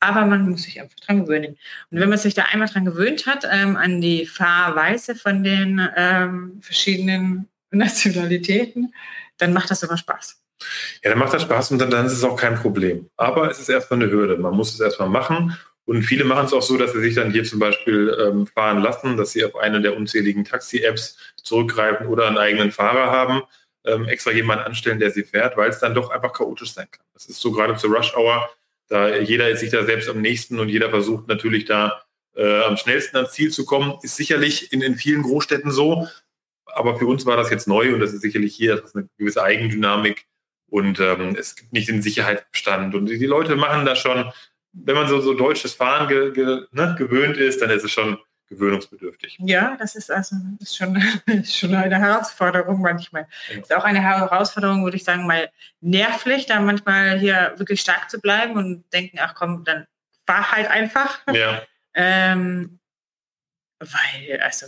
aber 0.00 0.26
man 0.26 0.50
muss 0.50 0.64
sich 0.64 0.80
einfach 0.80 0.96
dran 0.96 1.24
gewöhnen. 1.24 1.56
Und 1.90 2.00
wenn 2.00 2.08
man 2.08 2.18
sich 2.18 2.34
da 2.34 2.46
einmal 2.50 2.66
dran 2.66 2.84
gewöhnt 2.84 3.26
hat, 3.26 3.46
ähm, 3.48 3.76
an 3.76 4.00
die 4.00 4.26
Fahrweise 4.26 5.14
von 5.14 5.44
den 5.44 5.88
ähm, 5.96 6.58
verschiedenen 6.60 7.48
Nationalitäten, 7.70 8.92
dann 9.38 9.52
macht 9.52 9.70
das 9.70 9.84
immer 9.84 9.96
Spaß. 9.96 10.42
Ja, 11.04 11.10
dann 11.10 11.18
macht 11.20 11.32
das 11.32 11.42
Spaß 11.42 11.70
und 11.70 11.78
dann, 11.78 11.90
dann 11.90 12.06
ist 12.06 12.12
es 12.12 12.24
auch 12.24 12.36
kein 12.36 12.56
Problem. 12.56 13.08
Aber 13.16 13.48
es 13.50 13.60
ist 13.60 13.68
erstmal 13.68 14.02
eine 14.02 14.10
Hürde. 14.10 14.36
Man 14.36 14.54
muss 14.54 14.74
es 14.74 14.80
erstmal 14.80 15.08
machen 15.08 15.56
und 15.86 16.02
viele 16.02 16.24
machen 16.24 16.46
es 16.46 16.52
auch 16.52 16.62
so, 16.62 16.76
dass 16.76 16.92
sie 16.92 17.00
sich 17.00 17.14
dann 17.14 17.30
hier 17.30 17.44
zum 17.44 17.60
Beispiel 17.60 18.14
ähm, 18.20 18.46
fahren 18.46 18.82
lassen, 18.82 19.16
dass 19.16 19.30
sie 19.30 19.44
auf 19.44 19.54
eine 19.54 19.80
der 19.80 19.96
unzähligen 19.96 20.44
Taxi-Apps 20.44 21.16
zurückgreifen 21.36 22.08
oder 22.08 22.26
einen 22.26 22.38
eigenen 22.38 22.72
Fahrer 22.72 23.12
haben, 23.12 23.42
ähm, 23.84 24.06
extra 24.08 24.32
jemanden 24.32 24.64
anstellen, 24.64 24.98
der 24.98 25.12
sie 25.12 25.22
fährt, 25.22 25.56
weil 25.56 25.70
es 25.70 25.78
dann 25.78 25.94
doch 25.94 26.10
einfach 26.10 26.32
chaotisch 26.32 26.72
sein 26.72 26.88
kann. 26.90 27.06
Das 27.14 27.26
ist 27.26 27.40
so 27.40 27.52
gerade 27.52 27.76
zur 27.76 27.94
Rush 27.94 28.14
Hour, 28.16 28.50
da 28.88 29.16
jeder 29.16 29.48
ist 29.48 29.60
sich 29.60 29.70
da 29.70 29.84
selbst 29.84 30.08
am 30.08 30.20
nächsten 30.20 30.58
und 30.58 30.68
jeder 30.68 30.90
versucht 30.90 31.28
natürlich 31.28 31.64
da 31.64 32.02
äh, 32.34 32.62
am 32.62 32.76
schnellsten 32.76 33.16
ans 33.16 33.32
Ziel 33.32 33.52
zu 33.52 33.64
kommen. 33.64 33.98
Ist 34.02 34.16
sicherlich 34.16 34.72
in, 34.72 34.82
in 34.82 34.96
vielen 34.96 35.22
Großstädten 35.22 35.70
so, 35.70 36.08
aber 36.66 36.98
für 36.98 37.06
uns 37.06 37.26
war 37.26 37.36
das 37.36 37.50
jetzt 37.50 37.68
neu 37.68 37.94
und 37.94 38.00
das 38.00 38.12
ist 38.12 38.22
sicherlich 38.22 38.54
hier 38.56 38.76
das 38.76 38.90
ist 38.90 38.96
eine 38.96 39.08
gewisse 39.18 39.42
Eigendynamik 39.42 40.26
und 40.68 40.98
ähm, 40.98 41.36
es 41.38 41.54
gibt 41.54 41.72
nicht 41.72 41.88
den 41.88 42.02
Sicherheitsbestand 42.02 42.94
und 42.96 43.06
die, 43.06 43.18
die 43.18 43.26
Leute 43.26 43.54
machen 43.54 43.86
da 43.86 43.94
schon 43.94 44.32
wenn 44.84 44.94
man 44.94 45.08
so, 45.08 45.20
so 45.20 45.34
deutsches 45.34 45.74
Fahren 45.74 46.08
ge, 46.08 46.32
ge, 46.32 46.66
ne, 46.72 46.94
gewöhnt 46.98 47.36
ist, 47.36 47.62
dann 47.62 47.70
ist 47.70 47.84
es 47.84 47.90
schon 47.90 48.18
gewöhnungsbedürftig. 48.48 49.38
Ja, 49.40 49.76
das 49.76 49.96
ist 49.96 50.10
also 50.10 50.36
ist 50.60 50.76
schon, 50.76 51.02
schon 51.44 51.74
eine 51.74 51.98
Herausforderung 51.98 52.80
manchmal. 52.80 53.26
Ja. 53.52 53.60
Ist 53.60 53.74
auch 53.74 53.84
eine 53.84 54.00
Herausforderung, 54.02 54.84
würde 54.84 54.96
ich 54.96 55.04
sagen, 55.04 55.26
mal 55.26 55.50
nervlich, 55.80 56.46
da 56.46 56.60
manchmal 56.60 57.18
hier 57.18 57.54
wirklich 57.56 57.80
stark 57.80 58.08
zu 58.10 58.20
bleiben 58.20 58.56
und 58.56 58.84
denken, 58.92 59.18
ach 59.20 59.34
komm, 59.34 59.64
dann 59.64 59.86
fahr 60.26 60.52
halt 60.52 60.68
einfach. 60.68 61.20
Ja. 61.32 61.62
Ähm, 61.98 62.78
weil, 63.78 64.38
also 64.42 64.66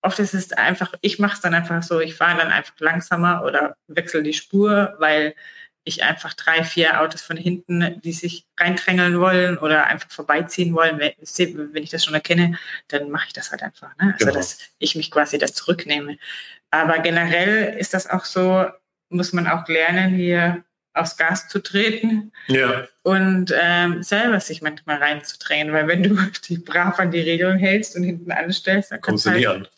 oft 0.00 0.18
ist 0.18 0.32
es 0.32 0.50
einfach, 0.52 0.94
ich 1.02 1.18
mache 1.18 1.34
es 1.34 1.40
dann 1.42 1.52
einfach 1.52 1.82
so, 1.82 2.00
ich 2.00 2.14
fahre 2.14 2.38
dann 2.38 2.50
einfach 2.50 2.72
langsamer 2.78 3.44
oder 3.44 3.76
wechsle 3.86 4.22
die 4.22 4.32
Spur, 4.32 4.94
weil 4.98 5.34
ich 5.84 6.02
einfach 6.02 6.34
drei, 6.34 6.62
vier 6.62 7.00
Autos 7.00 7.22
von 7.22 7.36
hinten, 7.36 8.00
die 8.02 8.12
sich 8.12 8.46
reindrängeln 8.58 9.18
wollen 9.18 9.58
oder 9.58 9.86
einfach 9.86 10.10
vorbeiziehen 10.10 10.74
wollen, 10.74 10.98
wenn 10.98 11.82
ich 11.82 11.90
das 11.90 12.04
schon 12.04 12.14
erkenne, 12.14 12.58
dann 12.88 13.10
mache 13.10 13.28
ich 13.28 13.32
das 13.32 13.50
halt 13.50 13.62
einfach. 13.62 13.96
Ne? 13.96 14.12
Also, 14.12 14.26
genau. 14.26 14.36
dass 14.36 14.58
ich 14.78 14.94
mich 14.94 15.10
quasi 15.10 15.38
da 15.38 15.46
zurücknehme. 15.46 16.18
Aber 16.70 16.98
generell 16.98 17.78
ist 17.78 17.94
das 17.94 18.08
auch 18.08 18.24
so, 18.24 18.66
muss 19.08 19.32
man 19.32 19.46
auch 19.46 19.66
lernen, 19.68 20.14
hier 20.14 20.64
aufs 20.92 21.16
Gas 21.16 21.48
zu 21.48 21.60
treten 21.60 22.32
ja. 22.48 22.86
und 23.02 23.54
ähm, 23.58 24.02
selber 24.02 24.40
sich 24.40 24.60
manchmal 24.60 24.98
reinzudrehen, 24.98 25.72
weil 25.72 25.86
wenn 25.88 26.02
du 26.02 26.16
die 26.48 26.58
brav 26.58 26.98
an 26.98 27.10
die 27.10 27.20
Regeln 27.20 27.58
hältst 27.58 27.96
und 27.96 28.02
hinten 28.02 28.32
anstellst, 28.32 28.92
dann 28.92 29.00
kommst 29.00 29.26
du 29.26 29.30
nie 29.30 29.46
halt 29.46 29.66
an 29.66 29.68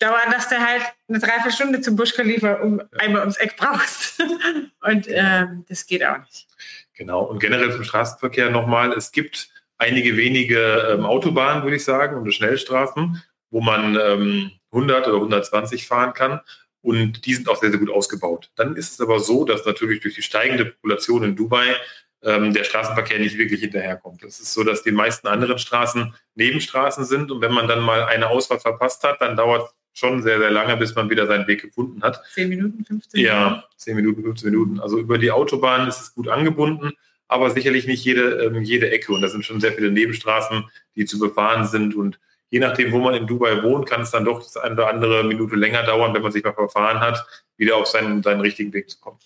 dauert, 0.00 0.32
dass 0.32 0.48
du 0.48 0.58
halt 0.58 0.82
eine 1.08 1.18
Dreiviertelstunde 1.18 1.80
zum 1.80 1.96
Busch 1.96 2.14
Khalifa 2.14 2.54
um, 2.54 2.82
einmal 2.98 3.20
ums 3.20 3.36
Eck 3.36 3.56
brauchst. 3.56 4.20
Und 4.80 5.06
ähm, 5.08 5.64
das 5.68 5.86
geht 5.86 6.04
auch 6.04 6.18
nicht. 6.18 6.48
Genau. 6.94 7.22
Und 7.22 7.38
generell 7.38 7.72
zum 7.72 7.84
Straßenverkehr 7.84 8.50
nochmal. 8.50 8.92
Es 8.92 9.12
gibt 9.12 9.50
einige 9.78 10.16
wenige 10.16 10.88
ähm, 10.90 11.06
Autobahnen, 11.06 11.62
würde 11.62 11.76
ich 11.76 11.84
sagen, 11.84 12.16
und 12.16 12.32
Schnellstraßen, 12.32 13.22
wo 13.50 13.60
man 13.60 13.96
ähm, 13.96 14.50
100 14.72 15.06
oder 15.06 15.16
120 15.16 15.86
fahren 15.86 16.12
kann. 16.12 16.40
Und 16.82 17.26
die 17.26 17.34
sind 17.34 17.48
auch 17.48 17.56
sehr, 17.56 17.70
sehr 17.70 17.78
gut 17.78 17.90
ausgebaut. 17.90 18.50
Dann 18.56 18.76
ist 18.76 18.92
es 18.92 19.00
aber 19.00 19.20
so, 19.20 19.44
dass 19.44 19.66
natürlich 19.66 20.00
durch 20.00 20.14
die 20.14 20.22
steigende 20.22 20.66
Population 20.66 21.24
in 21.24 21.36
Dubai 21.36 21.76
ähm, 22.22 22.52
der 22.52 22.64
Straßenverkehr 22.64 23.18
nicht 23.18 23.38
wirklich 23.38 23.60
hinterherkommt. 23.60 24.22
Es 24.22 24.40
ist 24.40 24.52
so, 24.52 24.64
dass 24.64 24.82
die 24.82 24.92
meisten 24.92 25.26
anderen 25.26 25.58
Straßen 25.58 26.14
Nebenstraßen 26.34 27.04
sind 27.04 27.30
und 27.30 27.40
wenn 27.40 27.52
man 27.52 27.68
dann 27.68 27.80
mal 27.80 28.04
eine 28.04 28.28
Ausfahrt 28.28 28.62
verpasst 28.62 29.04
hat, 29.04 29.20
dann 29.20 29.36
dauert 29.36 29.72
schon 29.92 30.22
sehr, 30.22 30.38
sehr 30.38 30.50
lange, 30.50 30.76
bis 30.76 30.94
man 30.94 31.10
wieder 31.10 31.26
seinen 31.26 31.46
Weg 31.46 31.62
gefunden 31.62 32.02
hat. 32.02 32.22
Zehn 32.32 32.48
Minuten, 32.48 32.84
15 32.84 33.20
Ja, 33.20 33.44
Minuten? 33.48 33.62
10 33.76 33.96
Minuten, 33.96 34.22
15 34.22 34.50
Minuten. 34.50 34.80
Also 34.80 34.98
über 34.98 35.18
die 35.18 35.30
Autobahn 35.30 35.88
ist 35.88 36.00
es 36.00 36.14
gut 36.14 36.28
angebunden, 36.28 36.92
aber 37.28 37.50
sicherlich 37.50 37.86
nicht 37.86 38.04
jede, 38.04 38.44
ähm, 38.44 38.62
jede 38.62 38.90
Ecke. 38.90 39.12
Und 39.12 39.22
da 39.22 39.28
sind 39.28 39.44
schon 39.44 39.60
sehr 39.60 39.72
viele 39.72 39.90
Nebenstraßen, 39.90 40.64
die 40.96 41.04
zu 41.04 41.18
befahren 41.18 41.66
sind. 41.66 41.94
Und 41.94 42.18
je 42.50 42.60
nachdem, 42.60 42.92
wo 42.92 42.98
man 42.98 43.14
in 43.14 43.26
Dubai 43.26 43.62
wohnt, 43.62 43.88
kann 43.88 44.02
es 44.02 44.10
dann 44.10 44.24
doch 44.24 44.42
das 44.42 44.56
eine 44.56 44.74
oder 44.74 44.88
andere 44.88 45.24
Minute 45.24 45.56
länger 45.56 45.82
dauern, 45.82 46.14
wenn 46.14 46.22
man 46.22 46.32
sich 46.32 46.44
mal 46.44 46.54
verfahren 46.54 47.00
hat, 47.00 47.24
wieder 47.56 47.76
auf 47.76 47.86
seinen, 47.86 48.22
seinen 48.22 48.40
richtigen 48.40 48.72
Weg 48.72 48.90
zu 48.90 48.98
kommen. 48.98 49.18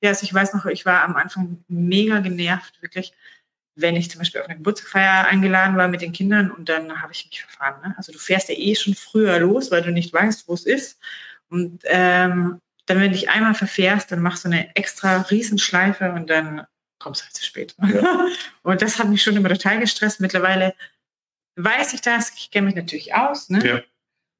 Ja, 0.00 0.10
also 0.10 0.22
ich 0.24 0.32
weiß 0.32 0.54
noch, 0.54 0.66
ich 0.66 0.86
war 0.86 1.02
am 1.02 1.16
Anfang 1.16 1.64
mega 1.68 2.20
genervt, 2.20 2.80
wirklich, 2.80 3.12
wenn 3.80 3.96
ich 3.96 4.10
zum 4.10 4.18
Beispiel 4.18 4.40
auf 4.40 4.48
eine 4.48 4.56
Geburtstagsfeier 4.56 5.26
eingeladen 5.26 5.76
war 5.76 5.88
mit 5.88 6.00
den 6.00 6.12
Kindern 6.12 6.50
und 6.50 6.68
dann 6.68 7.00
habe 7.00 7.12
ich 7.12 7.26
mich 7.26 7.42
verfahren. 7.42 7.80
Ne? 7.82 7.94
Also 7.96 8.12
du 8.12 8.18
fährst 8.18 8.48
ja 8.48 8.54
eh 8.56 8.74
schon 8.74 8.94
früher 8.94 9.38
los, 9.38 9.70
weil 9.70 9.82
du 9.82 9.92
nicht 9.92 10.12
weißt, 10.12 10.48
wo 10.48 10.54
es 10.54 10.66
ist. 10.66 10.98
Und 11.48 11.82
ähm, 11.84 12.60
dann, 12.86 13.00
wenn 13.00 13.12
du 13.12 13.18
dich 13.18 13.30
einmal 13.30 13.54
verfährst, 13.54 14.10
dann 14.10 14.20
machst 14.20 14.44
du 14.44 14.48
eine 14.48 14.74
extra 14.74 15.18
Riesenschleife 15.18 16.12
und 16.12 16.28
dann 16.28 16.66
kommst 16.98 17.20
du 17.20 17.24
halt 17.26 17.34
zu 17.34 17.44
spät. 17.44 17.74
Ja. 17.82 18.26
Und 18.62 18.82
das 18.82 18.98
hat 18.98 19.08
mich 19.08 19.22
schon 19.22 19.36
immer 19.36 19.48
total 19.48 19.78
gestresst. 19.78 20.20
Mittlerweile 20.20 20.74
weiß 21.56 21.94
ich 21.94 22.00
das, 22.00 22.32
ich 22.36 22.50
kenne 22.50 22.66
mich 22.66 22.74
natürlich 22.74 23.14
aus. 23.14 23.50
Ne? 23.50 23.66
Ja. 23.66 23.80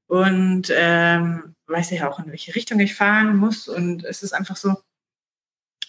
Und 0.08 0.72
ähm, 0.74 1.54
weiß 1.66 1.90
ja 1.90 2.08
auch, 2.08 2.18
in 2.18 2.30
welche 2.30 2.54
Richtung 2.54 2.80
ich 2.80 2.94
fahren 2.94 3.36
muss. 3.36 3.68
Und 3.68 4.04
es 4.04 4.22
ist 4.22 4.32
einfach 4.32 4.56
so, 4.56 4.76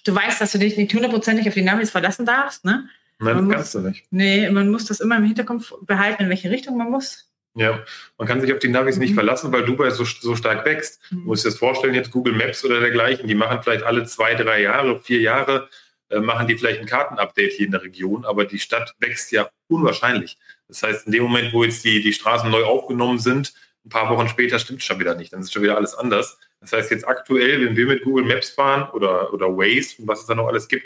du 0.04 0.14
weißt, 0.14 0.42
dass 0.42 0.52
du 0.52 0.60
dich 0.60 0.78
nicht 0.78 0.94
hundertprozentig 0.94 1.48
auf 1.48 1.54
die 1.54 1.64
Navis 1.64 1.92
verlassen 1.92 2.26
darfst. 2.26 2.66
Ne? 2.66 2.90
Nein, 3.20 3.36
Man 3.36 3.50
das 3.50 3.56
kannst 3.58 3.76
du 3.76 3.80
nicht. 3.82 4.06
Nee, 4.12 4.50
man 4.50 4.70
muss 4.70 4.86
das 4.86 5.00
immer 5.00 5.18
im 5.18 5.24
Hinterkopf 5.26 5.74
behalten, 5.82 6.24
in 6.24 6.30
welche 6.30 6.50
Richtung 6.50 6.78
man 6.78 6.90
muss. 6.90 7.26
Ja, 7.56 7.84
man 8.18 8.28
kann 8.28 8.40
sich 8.42 8.54
auf 8.54 8.60
die 8.60 8.70
Navis 8.70 8.98
nicht 8.98 9.12
Mhm. 9.12 9.16
verlassen, 9.16 9.52
weil 9.52 9.66
Dubai 9.66 9.90
so, 9.90 10.06
so 10.06 10.36
stark 10.36 10.66
wächst. 10.66 11.02
Du 11.10 11.18
musst 11.18 11.44
dir 11.46 11.50
das 11.50 11.58
vorstellen, 11.58 11.94
jetzt 11.96 12.12
Google 12.12 12.34
Maps 12.34 12.64
oder 12.64 12.80
dergleichen, 12.80 13.28
die 13.28 13.36
machen 13.36 13.60
vielleicht 13.64 13.84
alle 13.84 14.06
zwei, 14.06 14.36
drei 14.36 14.62
Jahre, 14.62 15.02
vier 15.02 15.20
Jahre, 15.20 15.68
äh, 16.10 16.20
machen 16.20 16.48
die 16.48 16.58
vielleicht 16.58 16.80
ein 16.80 16.86
Kartenupdate 16.86 17.52
hier 17.52 17.66
in 17.66 17.72
der 17.72 17.82
Region, 17.82 18.24
aber 18.24 18.46
die 18.46 18.60
Stadt 18.60 18.94
wächst 19.00 19.32
ja 19.32 19.50
unwahrscheinlich. 19.68 20.38
Das 20.68 20.84
heißt, 20.84 21.08
in 21.08 21.12
dem 21.12 21.24
Moment, 21.24 21.52
wo 21.52 21.64
jetzt 21.64 21.84
die, 21.84 22.02
die 22.02 22.14
Straßen 22.14 22.50
neu 22.50 22.64
aufgenommen 22.64 23.20
sind, 23.20 23.54
ein 23.86 23.90
paar 23.90 24.10
Wochen 24.10 24.28
später 24.28 24.60
stimmt 24.60 24.80
es 24.80 24.86
schon 24.86 25.00
wieder 25.00 25.16
nicht. 25.16 25.34
Dann 25.34 25.42
ist 25.42 25.52
schon 25.52 25.64
wieder 25.64 25.76
alles 25.76 25.96
anders. 25.96 26.38
Das 26.62 26.72
heißt, 26.74 26.92
jetzt 26.92 27.08
aktuell, 27.08 27.66
wenn 27.66 27.76
wir 27.76 27.88
mit 27.88 28.04
Google 28.04 28.26
Maps 28.26 28.50
fahren 28.52 28.90
oder, 28.92 29.34
oder 29.34 29.48
Waze 29.58 30.02
und 30.02 30.08
was 30.08 30.22
es 30.22 30.26
da 30.28 30.36
noch 30.36 30.48
alles 30.48 30.68
gibt, 30.68 30.86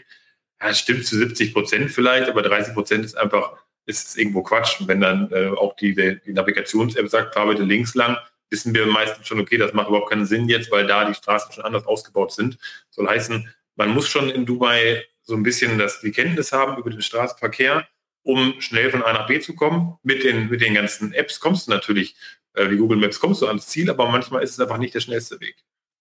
ja, 0.63 0.73
stimmt 0.73 1.05
zu 1.05 1.17
70 1.17 1.53
Prozent 1.53 1.91
vielleicht, 1.91 2.29
aber 2.29 2.41
30 2.41 2.73
Prozent 2.73 3.05
ist 3.05 3.15
einfach, 3.15 3.57
ist 3.85 4.09
es 4.09 4.15
irgendwo 4.15 4.43
Quatsch. 4.43 4.79
Und 4.79 4.87
wenn 4.87 5.01
dann 5.01 5.31
äh, 5.31 5.47
auch 5.49 5.75
die, 5.75 5.93
die 5.93 6.33
Navigations-App 6.33 7.09
sagt, 7.09 7.33
fahr 7.33 7.47
bitte 7.47 7.63
links 7.63 7.95
lang, 7.95 8.17
wissen 8.49 8.73
wir 8.73 8.85
meistens 8.85 9.27
schon, 9.27 9.39
okay, 9.39 9.57
das 9.57 9.73
macht 9.73 9.89
überhaupt 9.89 10.09
keinen 10.09 10.25
Sinn 10.25 10.47
jetzt, 10.47 10.71
weil 10.71 10.87
da 10.87 11.05
die 11.05 11.15
Straßen 11.15 11.51
schon 11.51 11.65
anders 11.65 11.85
ausgebaut 11.85 12.31
sind. 12.31 12.57
Soll 12.91 13.07
heißen, 13.07 13.53
man 13.75 13.89
muss 13.89 14.07
schon 14.07 14.29
in 14.29 14.45
Dubai 14.45 15.03
so 15.21 15.35
ein 15.35 15.43
bisschen 15.43 15.77
das, 15.77 16.01
die 16.01 16.11
Kenntnis 16.11 16.51
haben 16.51 16.77
über 16.77 16.89
den 16.89 17.01
Straßenverkehr, 17.01 17.87
um 18.21 18.61
schnell 18.61 18.91
von 18.91 19.03
A 19.03 19.11
nach 19.11 19.27
B 19.27 19.39
zu 19.39 19.55
kommen. 19.55 19.97
Mit 20.03 20.23
den, 20.23 20.49
mit 20.49 20.61
den 20.61 20.75
ganzen 20.75 21.13
Apps 21.13 21.39
kommst 21.39 21.67
du 21.67 21.71
natürlich, 21.71 22.15
äh, 22.53 22.69
wie 22.69 22.77
Google 22.77 22.97
Maps, 22.97 23.19
kommst 23.19 23.41
du 23.41 23.47
ans 23.47 23.67
Ziel, 23.67 23.89
aber 23.89 24.07
manchmal 24.09 24.43
ist 24.43 24.51
es 24.51 24.59
einfach 24.59 24.77
nicht 24.77 24.93
der 24.93 25.01
schnellste 25.01 25.39
Weg. 25.41 25.55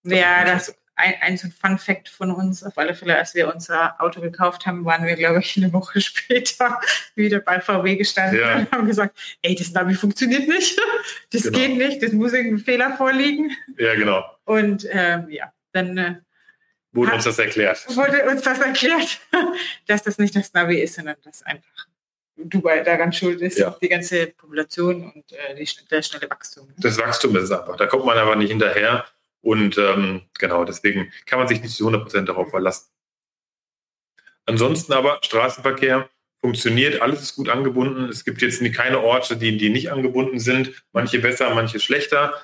Ja, 0.04 0.44
das 0.44 0.74
ein, 0.94 1.14
ein 1.22 1.36
so 1.38 1.48
ein 1.48 1.52
Fun 1.52 1.78
Fact 1.78 2.08
von 2.08 2.30
uns, 2.30 2.62
auf 2.62 2.76
alle 2.76 2.94
Fälle, 2.94 3.16
als 3.16 3.34
wir 3.34 3.52
unser 3.52 4.00
Auto 4.00 4.20
gekauft 4.20 4.66
haben, 4.66 4.84
waren 4.84 5.06
wir, 5.06 5.16
glaube 5.16 5.40
ich, 5.40 5.56
eine 5.56 5.72
Woche 5.72 6.00
später 6.02 6.80
wieder 7.14 7.40
bei 7.40 7.60
VW 7.60 7.96
gestanden 7.96 8.38
Ja. 8.40 8.56
und 8.58 8.70
haben 8.72 8.86
gesagt, 8.86 9.18
ey, 9.42 9.54
das 9.54 9.72
Navi 9.72 9.94
funktioniert 9.94 10.46
nicht, 10.48 10.78
das 11.32 11.42
Genau. 11.44 11.58
geht 11.58 11.76
nicht, 11.78 12.02
das 12.02 12.12
muss 12.12 12.32
irgendein 12.32 12.64
Fehler 12.64 12.96
vorliegen. 12.96 13.50
Ja, 13.78 13.94
genau. 13.94 14.22
Und 14.44 14.86
ähm, 14.90 15.28
ja, 15.30 15.52
dann 15.72 15.96
äh, 15.98 16.14
Wurde 16.94 17.10
Ha- 17.12 17.14
uns 17.14 17.24
das 17.24 17.38
erklärt. 17.38 17.86
wurde 17.96 18.28
uns 18.28 18.42
das 18.42 18.58
erklärt, 18.58 19.18
dass 19.86 20.02
das 20.02 20.18
nicht 20.18 20.36
das 20.36 20.52
Navi 20.52 20.78
ist, 20.78 20.94
sondern 20.96 21.16
dass 21.24 21.42
einfach 21.42 21.86
Dubai 22.36 22.80
daran 22.82 23.12
schuld 23.14 23.40
ist, 23.40 23.56
Ja. 23.58 23.76
die 23.80 23.88
ganze 23.88 24.26
Population 24.26 25.10
und 25.10 25.32
äh, 25.32 25.54
die, 25.54 25.66
der 25.90 26.02
schnelle 26.02 26.28
Wachstum. 26.28 26.68
Das 26.76 26.98
Wachstum 26.98 27.34
ist 27.36 27.44
es 27.44 27.50
einfach. 27.50 27.76
Da 27.76 27.86
kommt 27.86 28.04
man 28.04 28.18
einfach 28.18 28.34
nicht 28.36 28.50
hinterher. 28.50 29.06
Und 29.42 29.76
ähm, 29.76 30.22
genau, 30.38 30.64
deswegen 30.64 31.12
kann 31.26 31.38
man 31.38 31.48
sich 31.48 31.60
nicht 31.60 31.74
zu 31.74 31.88
100% 31.88 32.22
darauf 32.22 32.50
verlassen. 32.50 32.90
Ansonsten 34.46 34.92
aber 34.92 35.18
Straßenverkehr 35.22 36.08
funktioniert, 36.40 37.00
alles 37.00 37.22
ist 37.22 37.36
gut 37.36 37.48
angebunden. 37.48 38.08
Es 38.08 38.24
gibt 38.24 38.42
jetzt 38.42 38.62
keine 38.74 39.00
Orte, 39.00 39.36
die, 39.36 39.56
die 39.56 39.70
nicht 39.70 39.92
angebunden 39.92 40.38
sind. 40.38 40.84
Manche 40.92 41.20
besser, 41.20 41.54
manche 41.54 41.78
schlechter. 41.80 42.34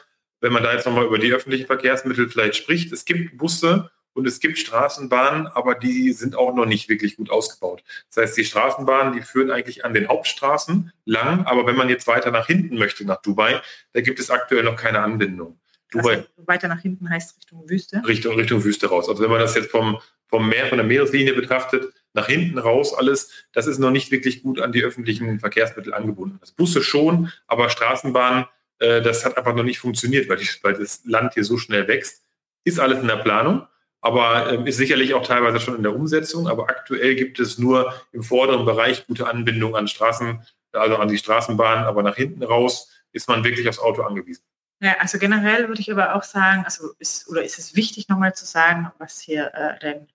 Wenn 0.41 0.53
man 0.53 0.63
da 0.63 0.73
jetzt 0.73 0.87
nochmal 0.87 1.07
über 1.07 1.19
die 1.19 1.33
öffentlichen 1.33 1.67
Verkehrsmittel 1.67 2.29
vielleicht 2.29 2.57
spricht, 2.57 2.93
es 2.93 3.05
gibt 3.05 3.37
Busse 3.37 3.91
und 4.13 4.27
es 4.27 4.39
gibt 4.41 4.59
Straßenbahnen, 4.59 5.49
aber 5.49 5.75
die 5.75 6.13
sind 6.13 6.37
auch 6.37 6.55
noch 6.55 6.67
nicht 6.67 6.89
wirklich 6.89 7.17
gut 7.17 7.31
ausgebaut. 7.31 7.83
Das 8.09 8.23
heißt, 8.23 8.37
die 8.37 8.45
Straßenbahnen, 8.45 9.13
die 9.13 9.23
führen 9.23 9.51
eigentlich 9.51 9.85
an 9.85 9.95
den 9.95 10.09
Hauptstraßen 10.09 10.93
lang, 11.05 11.45
aber 11.47 11.67
wenn 11.67 11.77
man 11.77 11.89
jetzt 11.89 12.07
weiter 12.07 12.31
nach 12.31 12.47
hinten 12.47 12.79
möchte, 12.79 13.05
nach 13.05 13.21
Dubai, 13.21 13.61
da 13.93 14.01
gibt 14.01 14.21
es 14.21 14.31
aktuell 14.31 14.63
noch 14.63 14.77
keine 14.77 15.01
Anbindung. 15.01 15.59
Dubai 15.91 16.17
Also 16.17 16.47
weiter 16.47 16.69
nach 16.69 16.81
hinten 16.81 17.09
heißt 17.09 17.37
Richtung 17.37 17.69
Wüste. 17.69 18.03
Richtung, 18.07 18.35
Richtung 18.37 18.65
Wüste 18.65 18.89
raus. 18.89 19.09
Also 19.09 19.23
wenn 19.23 19.31
man 19.31 19.41
das 19.41 19.55
jetzt 19.55 19.71
vom, 19.71 19.99
vom 20.27 20.49
Meer, 20.49 20.67
von 20.67 20.79
der 20.79 20.87
Meereslinie 20.87 21.35
betrachtet, 21.35 21.93
nach 22.13 22.27
hinten 22.27 22.59
raus 22.59 22.95
alles, 22.95 23.31
das 23.53 23.67
ist 23.67 23.79
noch 23.79 23.91
nicht 23.91 24.11
wirklich 24.11 24.43
gut 24.43 24.61
an 24.61 24.73
die 24.73 24.83
öffentlichen 24.83 25.41
Verkehrsmittel 25.41 25.95
angebunden. 25.95 26.39
Das 26.41 26.53
Busse 26.53 26.83
schon, 26.83 27.33
aber 27.47 27.71
Straßenbahnen, 27.71 28.47
äh, 28.79 29.03
das 29.03 29.25
hat 29.25 29.37
einfach 29.37 29.55
noch 29.55 29.65
nicht 29.65 29.79
funktioniert, 29.79 30.29
weil, 30.29 30.39
die, 30.39 30.49
weil 30.63 30.75
das 30.75 31.03
Land 31.05 31.35
hier 31.35 31.45
so 31.45 31.59
schnell 31.59 31.89
wächst. 31.89 32.25
Ist 32.65 32.81
alles 32.81 33.01
in 33.01 33.07
der 33.07 33.17
Planung, 33.17 33.67
aber 34.01 34.53
ähm, 34.53 34.67
ist 34.67 34.77
sicherlich 34.77 35.15
auch 35.15 35.27
teilweise 35.27 35.61
schon 35.61 35.77
in 35.77 35.83
der 35.83 35.95
Umsetzung. 35.95 36.49
Aber 36.49 36.69
aktuell 36.69 37.15
gibt 37.15 37.41
es 37.41 37.59
nur 37.59 37.95
im 38.13 38.23
vorderen 38.23 38.67
Bereich 38.67 39.07
gute 39.07 39.27
Anbindung 39.27 39.75
an 39.77 39.89
Straßen, 39.89 40.43
also 40.73 40.97
an 40.97 41.09
die 41.09 41.19
Straßenbahnen, 41.19 41.85
aber 41.85 42.03
nach 42.03 42.17
hinten 42.17 42.43
raus 42.43 42.91
ist 43.13 43.29
man 43.29 43.43
wirklich 43.43 43.69
aufs 43.69 43.79
Auto 43.79 44.03
angewiesen. 44.03 44.45
Ja, 44.81 44.97
also 45.01 45.19
generell 45.19 45.69
würde 45.69 45.81
ich 45.81 45.91
aber 45.91 46.15
auch 46.15 46.23
sagen, 46.23 46.65
also 46.65 46.93
ist, 46.99 47.29
oder 47.29 47.43
ist 47.43 47.59
es 47.59 47.75
wichtig 47.75 48.09
nochmal 48.09 48.35
zu 48.35 48.47
sagen, 48.47 48.91
was 48.99 49.21
hier 49.21 49.53
äh, 49.55 49.79
den 49.81 50.09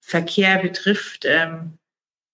Verkehr 0.00 0.58
betrifft, 0.58 1.24
ähm, 1.24 1.78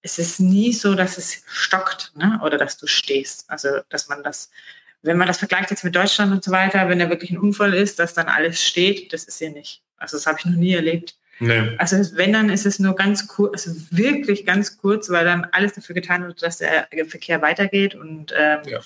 es 0.02 0.18
ist 0.18 0.40
nie 0.40 0.72
so, 0.72 0.94
dass 0.94 1.18
es 1.18 1.42
stockt 1.46 2.12
ne? 2.16 2.40
oder 2.42 2.56
dass 2.56 2.78
du 2.78 2.86
stehst. 2.86 3.48
Also 3.50 3.80
dass 3.90 4.08
man 4.08 4.22
das, 4.22 4.50
wenn 5.02 5.18
man 5.18 5.26
das 5.26 5.38
vergleicht 5.38 5.70
jetzt 5.70 5.84
mit 5.84 5.94
Deutschland 5.94 6.32
und 6.32 6.42
so 6.42 6.50
weiter, 6.50 6.88
wenn 6.88 6.98
da 6.98 7.10
wirklich 7.10 7.30
ein 7.30 7.38
Unfall 7.38 7.74
ist, 7.74 7.98
dass 7.98 8.14
dann 8.14 8.28
alles 8.28 8.62
steht, 8.62 9.12
das 9.12 9.24
ist 9.24 9.38
hier 9.38 9.50
nicht. 9.50 9.82
Also 9.96 10.16
das 10.16 10.26
habe 10.26 10.38
ich 10.38 10.46
noch 10.46 10.54
nie 10.54 10.74
erlebt. 10.74 11.16
Nee. 11.40 11.76
Also 11.78 11.96
wenn, 12.16 12.32
dann 12.32 12.50
ist 12.50 12.66
es 12.66 12.80
nur 12.80 12.96
ganz 12.96 13.28
kurz, 13.28 13.68
also 13.68 13.80
wirklich 13.90 14.44
ganz 14.44 14.78
kurz, 14.78 15.08
weil 15.10 15.24
dann 15.24 15.46
alles 15.52 15.74
dafür 15.74 15.94
getan 15.94 16.26
wird, 16.26 16.42
dass 16.42 16.58
der 16.58 16.88
Verkehr 17.06 17.42
weitergeht 17.42 17.94
und 17.94 18.32
ähm, 18.36 18.60
Ja. 18.66 18.80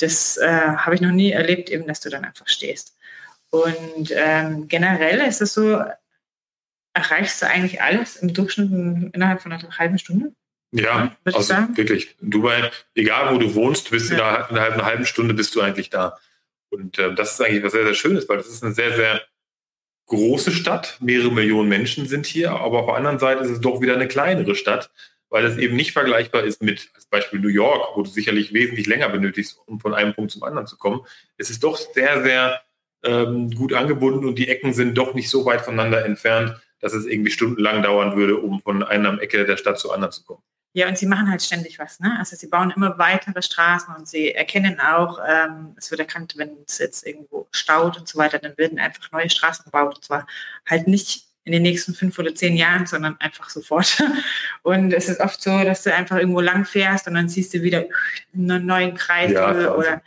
Das 0.00 0.36
äh, 0.36 0.48
habe 0.48 0.94
ich 0.94 1.00
noch 1.00 1.10
nie 1.12 1.30
erlebt, 1.32 1.70
eben, 1.70 1.86
dass 1.86 2.00
du 2.00 2.10
dann 2.10 2.24
einfach 2.24 2.48
stehst. 2.48 2.96
Und 3.50 4.12
ähm, 4.12 4.68
generell 4.68 5.20
ist 5.20 5.40
es 5.40 5.54
so, 5.54 5.82
erreichst 6.94 7.42
du 7.42 7.46
eigentlich 7.46 7.82
alles 7.82 8.16
im 8.16 8.32
Durchschnitt 8.32 8.70
innerhalb 9.14 9.40
von 9.42 9.52
einer 9.52 9.78
halben 9.78 9.98
Stunde? 9.98 10.32
Ja, 10.72 10.82
Ja, 11.04 11.16
also 11.24 11.54
wirklich. 11.74 12.16
In 12.20 12.30
Dubai, 12.30 12.70
egal 12.94 13.34
wo 13.34 13.38
du 13.38 13.54
wohnst, 13.54 13.90
bist 13.90 14.10
Ja. 14.10 14.46
innerhalb 14.48 14.74
einer 14.74 14.84
halben 14.84 15.04
Stunde 15.06 15.34
bist 15.34 15.54
du 15.54 15.60
eigentlich 15.60 15.90
da. 15.90 16.18
Und 16.70 16.98
äh, 16.98 17.14
das 17.14 17.32
ist 17.32 17.40
eigentlich 17.40 17.64
was 17.64 17.72
sehr, 17.72 17.84
sehr 17.84 17.94
Schönes, 17.94 18.28
weil 18.28 18.36
das 18.36 18.46
ist 18.46 18.62
eine 18.62 18.72
sehr, 18.74 18.94
sehr 18.94 19.20
große 20.06 20.52
Stadt. 20.52 20.96
Mehrere 21.00 21.32
Millionen 21.32 21.68
Menschen 21.68 22.06
sind 22.06 22.26
hier, 22.26 22.52
aber 22.52 22.80
auf 22.80 22.86
der 22.86 22.94
anderen 22.96 23.18
Seite 23.18 23.42
ist 23.42 23.50
es 23.50 23.60
doch 23.60 23.80
wieder 23.80 23.94
eine 23.94 24.08
kleinere 24.08 24.54
Stadt, 24.54 24.90
weil 25.30 25.44
es 25.44 25.56
eben 25.56 25.76
nicht 25.76 25.92
vergleichbar 25.92 26.42
ist 26.42 26.62
mit 26.62 26.90
als 26.94 27.06
Beispiel 27.06 27.40
New 27.40 27.48
York, 27.48 27.96
wo 27.96 28.02
du 28.02 28.10
sicherlich 28.10 28.52
wesentlich 28.52 28.86
länger 28.86 29.08
benötigst, 29.08 29.58
um 29.66 29.80
von 29.80 29.94
einem 29.94 30.14
Punkt 30.14 30.32
zum 30.32 30.42
anderen 30.42 30.66
zu 30.66 30.76
kommen. 30.76 31.00
Es 31.38 31.48
ist 31.50 31.64
doch 31.64 31.76
sehr, 31.76 32.22
sehr 32.22 32.60
ähm, 33.02 33.50
gut 33.50 33.72
angebunden 33.72 34.26
und 34.26 34.36
die 34.36 34.48
Ecken 34.48 34.74
sind 34.74 34.98
doch 34.98 35.14
nicht 35.14 35.30
so 35.30 35.46
weit 35.46 35.62
voneinander 35.62 36.04
entfernt, 36.04 36.60
dass 36.80 36.92
es 36.92 37.06
irgendwie 37.06 37.30
stundenlang 37.30 37.82
dauern 37.82 38.16
würde, 38.16 38.36
um 38.38 38.60
von 38.60 38.82
einer 38.82 39.20
Ecke 39.20 39.44
der 39.44 39.56
Stadt 39.56 39.78
zur 39.78 39.94
anderen 39.94 40.12
zu 40.12 40.24
kommen. 40.24 40.42
Ja, 40.72 40.86
und 40.86 40.96
sie 40.96 41.06
machen 41.06 41.28
halt 41.28 41.42
ständig 41.42 41.80
was. 41.80 41.98
Ne? 41.98 42.14
Also 42.18 42.36
sie 42.36 42.46
bauen 42.46 42.72
immer 42.74 42.96
weitere 42.96 43.42
Straßen 43.42 43.92
und 43.94 44.06
sie 44.08 44.32
erkennen 44.32 44.78
auch, 44.78 45.18
ähm, 45.26 45.74
es 45.76 45.90
wird 45.90 46.00
erkannt, 46.00 46.34
wenn 46.36 46.56
es 46.66 46.78
jetzt 46.78 47.04
irgendwo 47.04 47.48
staut 47.50 47.98
und 47.98 48.06
so 48.06 48.18
weiter, 48.18 48.38
dann 48.38 48.56
werden 48.56 48.78
einfach 48.78 49.10
neue 49.10 49.28
Straßen 49.28 49.64
gebaut. 49.64 49.96
Und 49.96 50.04
zwar 50.04 50.26
halt 50.68 50.86
nicht 50.86 51.26
in 51.50 51.52
den 51.52 51.62
nächsten 51.62 51.94
fünf 51.94 52.16
oder 52.16 52.32
zehn 52.32 52.56
Jahren, 52.56 52.86
sondern 52.86 53.16
einfach 53.18 53.50
sofort. 53.50 54.00
Und 54.62 54.92
es 54.92 55.08
ist 55.08 55.20
oft 55.20 55.42
so, 55.42 55.64
dass 55.64 55.82
du 55.82 55.92
einfach 55.92 56.16
irgendwo 56.16 56.40
lang 56.40 56.64
fährst 56.64 57.08
und 57.08 57.14
dann 57.14 57.28
siehst 57.28 57.52
du 57.52 57.62
wieder 57.62 57.86
einen 58.32 58.66
neuen 58.66 58.94
Kreis 58.94 59.32
Ja, 59.32 59.74
oder 59.74 60.00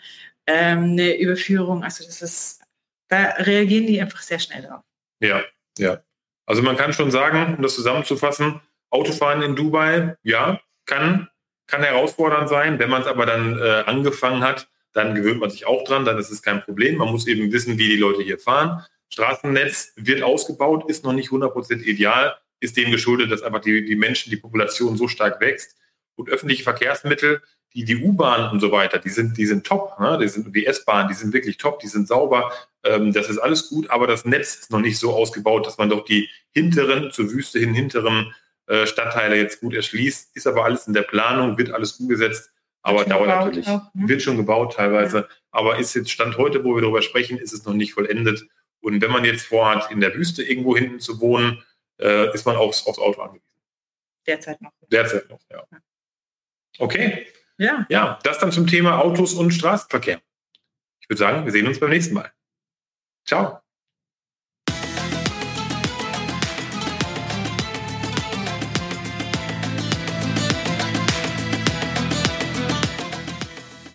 ähm, 0.48 0.92
eine 0.92 1.18
Überführung. 1.18 1.84
Also 1.84 2.06
das 2.06 2.22
ist, 2.22 2.62
da 3.10 3.34
reagieren 3.40 3.88
die 3.88 4.00
einfach 4.00 4.22
sehr 4.22 4.40
schnell 4.40 4.62
drauf. 4.62 4.84
Ja, 5.20 5.44
ja. 5.78 6.02
Also 6.46 6.62
man 6.62 6.78
kann 6.78 6.94
schon 6.94 7.12
sagen, 7.12 7.56
um 7.58 7.62
das 7.62 7.76
zusammenzufassen, 7.76 8.62
Autofahren 8.90 9.42
in 9.42 9.56
Dubai, 9.56 10.16
ja, 10.24 10.62
kann, 10.86 11.28
kann 11.68 11.84
herausfordernd 11.84 12.48
sein. 12.48 12.80
Wenn 12.80 12.90
man 12.90 13.02
es 13.02 13.08
aber 13.08 13.26
dann 13.26 13.58
äh, 13.58 13.84
angefangen 13.86 14.44
hat, 14.44 14.70
dann 14.94 15.16
gewöhnt 15.16 15.42
man 15.42 15.50
sich 15.50 15.66
auch 15.66 15.84
dran, 15.84 16.06
dann 16.06 16.18
ist 16.20 16.30
es 16.30 16.42
kein 16.42 16.62
Problem. 16.62 16.98
Man 16.98 17.10
muss 17.10 17.28
eben 17.28 17.52
wissen, 17.52 17.78
wie 17.78 17.90
die 17.90 17.98
Leute 17.98 18.22
hier 18.22 18.40
fahren. 18.40 18.86
Straßennetz 19.14 19.94
wird 19.96 20.24
ausgebaut, 20.24 20.90
ist 20.90 21.04
noch 21.04 21.14
nicht 21.14 21.30
100% 21.30 21.82
ideal, 21.84 22.36
ist 22.60 22.78
dem 22.78 22.92
geschuldet, 22.92 23.32
dass 23.32 23.44
einfach 23.44 23.62
die, 23.62 23.86
die 23.86 23.96
Menschen, 23.96 24.30
die 24.30 24.38
Population 24.38 24.98
so 24.98 25.08
stark 25.08 25.40
wächst. 25.40 25.76
Und 26.16 26.30
öffentliche 26.30 26.64
Verkehrsmittel, 26.64 27.42
die, 27.74 27.86
die 27.86 27.98
U-Bahn 27.98 28.52
und 28.52 28.60
so 28.60 28.72
weiter, 28.72 29.00
die 29.00 29.10
sind, 29.10 29.38
die 29.38 29.46
sind 29.46 29.66
top. 29.66 30.00
Ne? 30.00 30.20
Die, 30.22 30.28
sind, 30.28 30.56
die 30.56 30.66
S-Bahn, 30.66 31.08
die 31.08 31.14
sind 31.14 31.34
wirklich 31.34 31.58
top, 31.58 31.80
die 31.80 31.88
sind 31.88 32.08
sauber. 32.08 32.52
Ähm, 32.84 33.14
das 33.14 33.30
ist 33.30 33.40
alles 33.40 33.70
gut, 33.70 33.90
aber 33.90 34.06
das 34.06 34.26
Netz 34.26 34.56
ist 34.56 34.72
noch 34.72 34.80
nicht 34.80 35.00
so 35.00 35.14
ausgebaut, 35.14 35.66
dass 35.66 35.78
man 35.78 35.90
doch 35.90 36.06
die 36.06 36.30
hinteren, 36.52 37.12
zur 37.12 37.32
Wüste 37.32 37.60
hin 37.60 37.74
hinteren 37.74 38.34
äh, 38.68 38.86
Stadtteile 38.86 39.38
jetzt 39.38 39.60
gut 39.60 39.74
erschließt. 39.74 40.36
Ist 40.36 40.48
aber 40.48 40.66
alles 40.66 40.88
in 40.88 40.94
der 40.94 41.02
Planung, 41.02 41.58
wird 41.58 41.72
alles 41.72 41.94
umgesetzt. 41.94 42.52
Aber 42.84 43.06
dauert 43.06 43.28
natürlich. 43.28 43.68
Auch, 43.68 43.94
ne? 43.94 44.08
Wird 44.08 44.22
schon 44.22 44.38
gebaut 44.38 44.74
teilweise. 44.74 45.18
Ja. 45.18 45.28
Aber 45.52 45.80
ist 45.80 45.94
jetzt 45.94 46.12
Stand 46.12 46.38
heute, 46.38 46.64
wo 46.64 46.76
wir 46.76 46.82
darüber 46.82 47.02
sprechen, 47.02 47.38
ist 47.38 47.54
es 47.54 47.66
noch 47.66 47.74
nicht 47.74 47.94
vollendet. 47.94 48.46
Und 48.84 49.02
wenn 49.02 49.12
man 49.12 49.24
jetzt 49.24 49.46
vorhat, 49.46 49.90
in 49.92 50.02
der 50.02 50.14
Wüste 50.14 50.44
irgendwo 50.44 50.76
hinten 50.76 51.00
zu 51.00 51.22
wohnen, 51.22 51.64
äh, 52.00 52.34
ist 52.34 52.46
man 52.46 52.58
aufs, 52.58 52.86
aufs 52.86 53.00
Auto 53.00 53.22
angewiesen. 53.22 53.48
Derzeit 54.28 54.62
noch. 54.62 54.72
Derzeit 54.92 55.30
noch, 55.30 55.40
ja. 55.50 55.66
Okay. 56.80 57.28
Ja. 57.58 57.86
Ja, 57.90 58.20
das 58.24 58.40
dann 58.40 58.52
zum 58.52 58.68
Thema 58.68 59.00
Autos 59.00 59.34
und 59.34 59.52
Straßenverkehr. 59.52 60.22
Ich 61.00 61.10
würde 61.10 61.20
sagen, 61.20 61.46
wir 61.46 61.52
sehen 61.52 61.68
uns 61.68 61.80
beim 61.80 61.92
nächsten 61.92 62.14
Mal. 62.14 62.32
Ciao. 63.26 63.63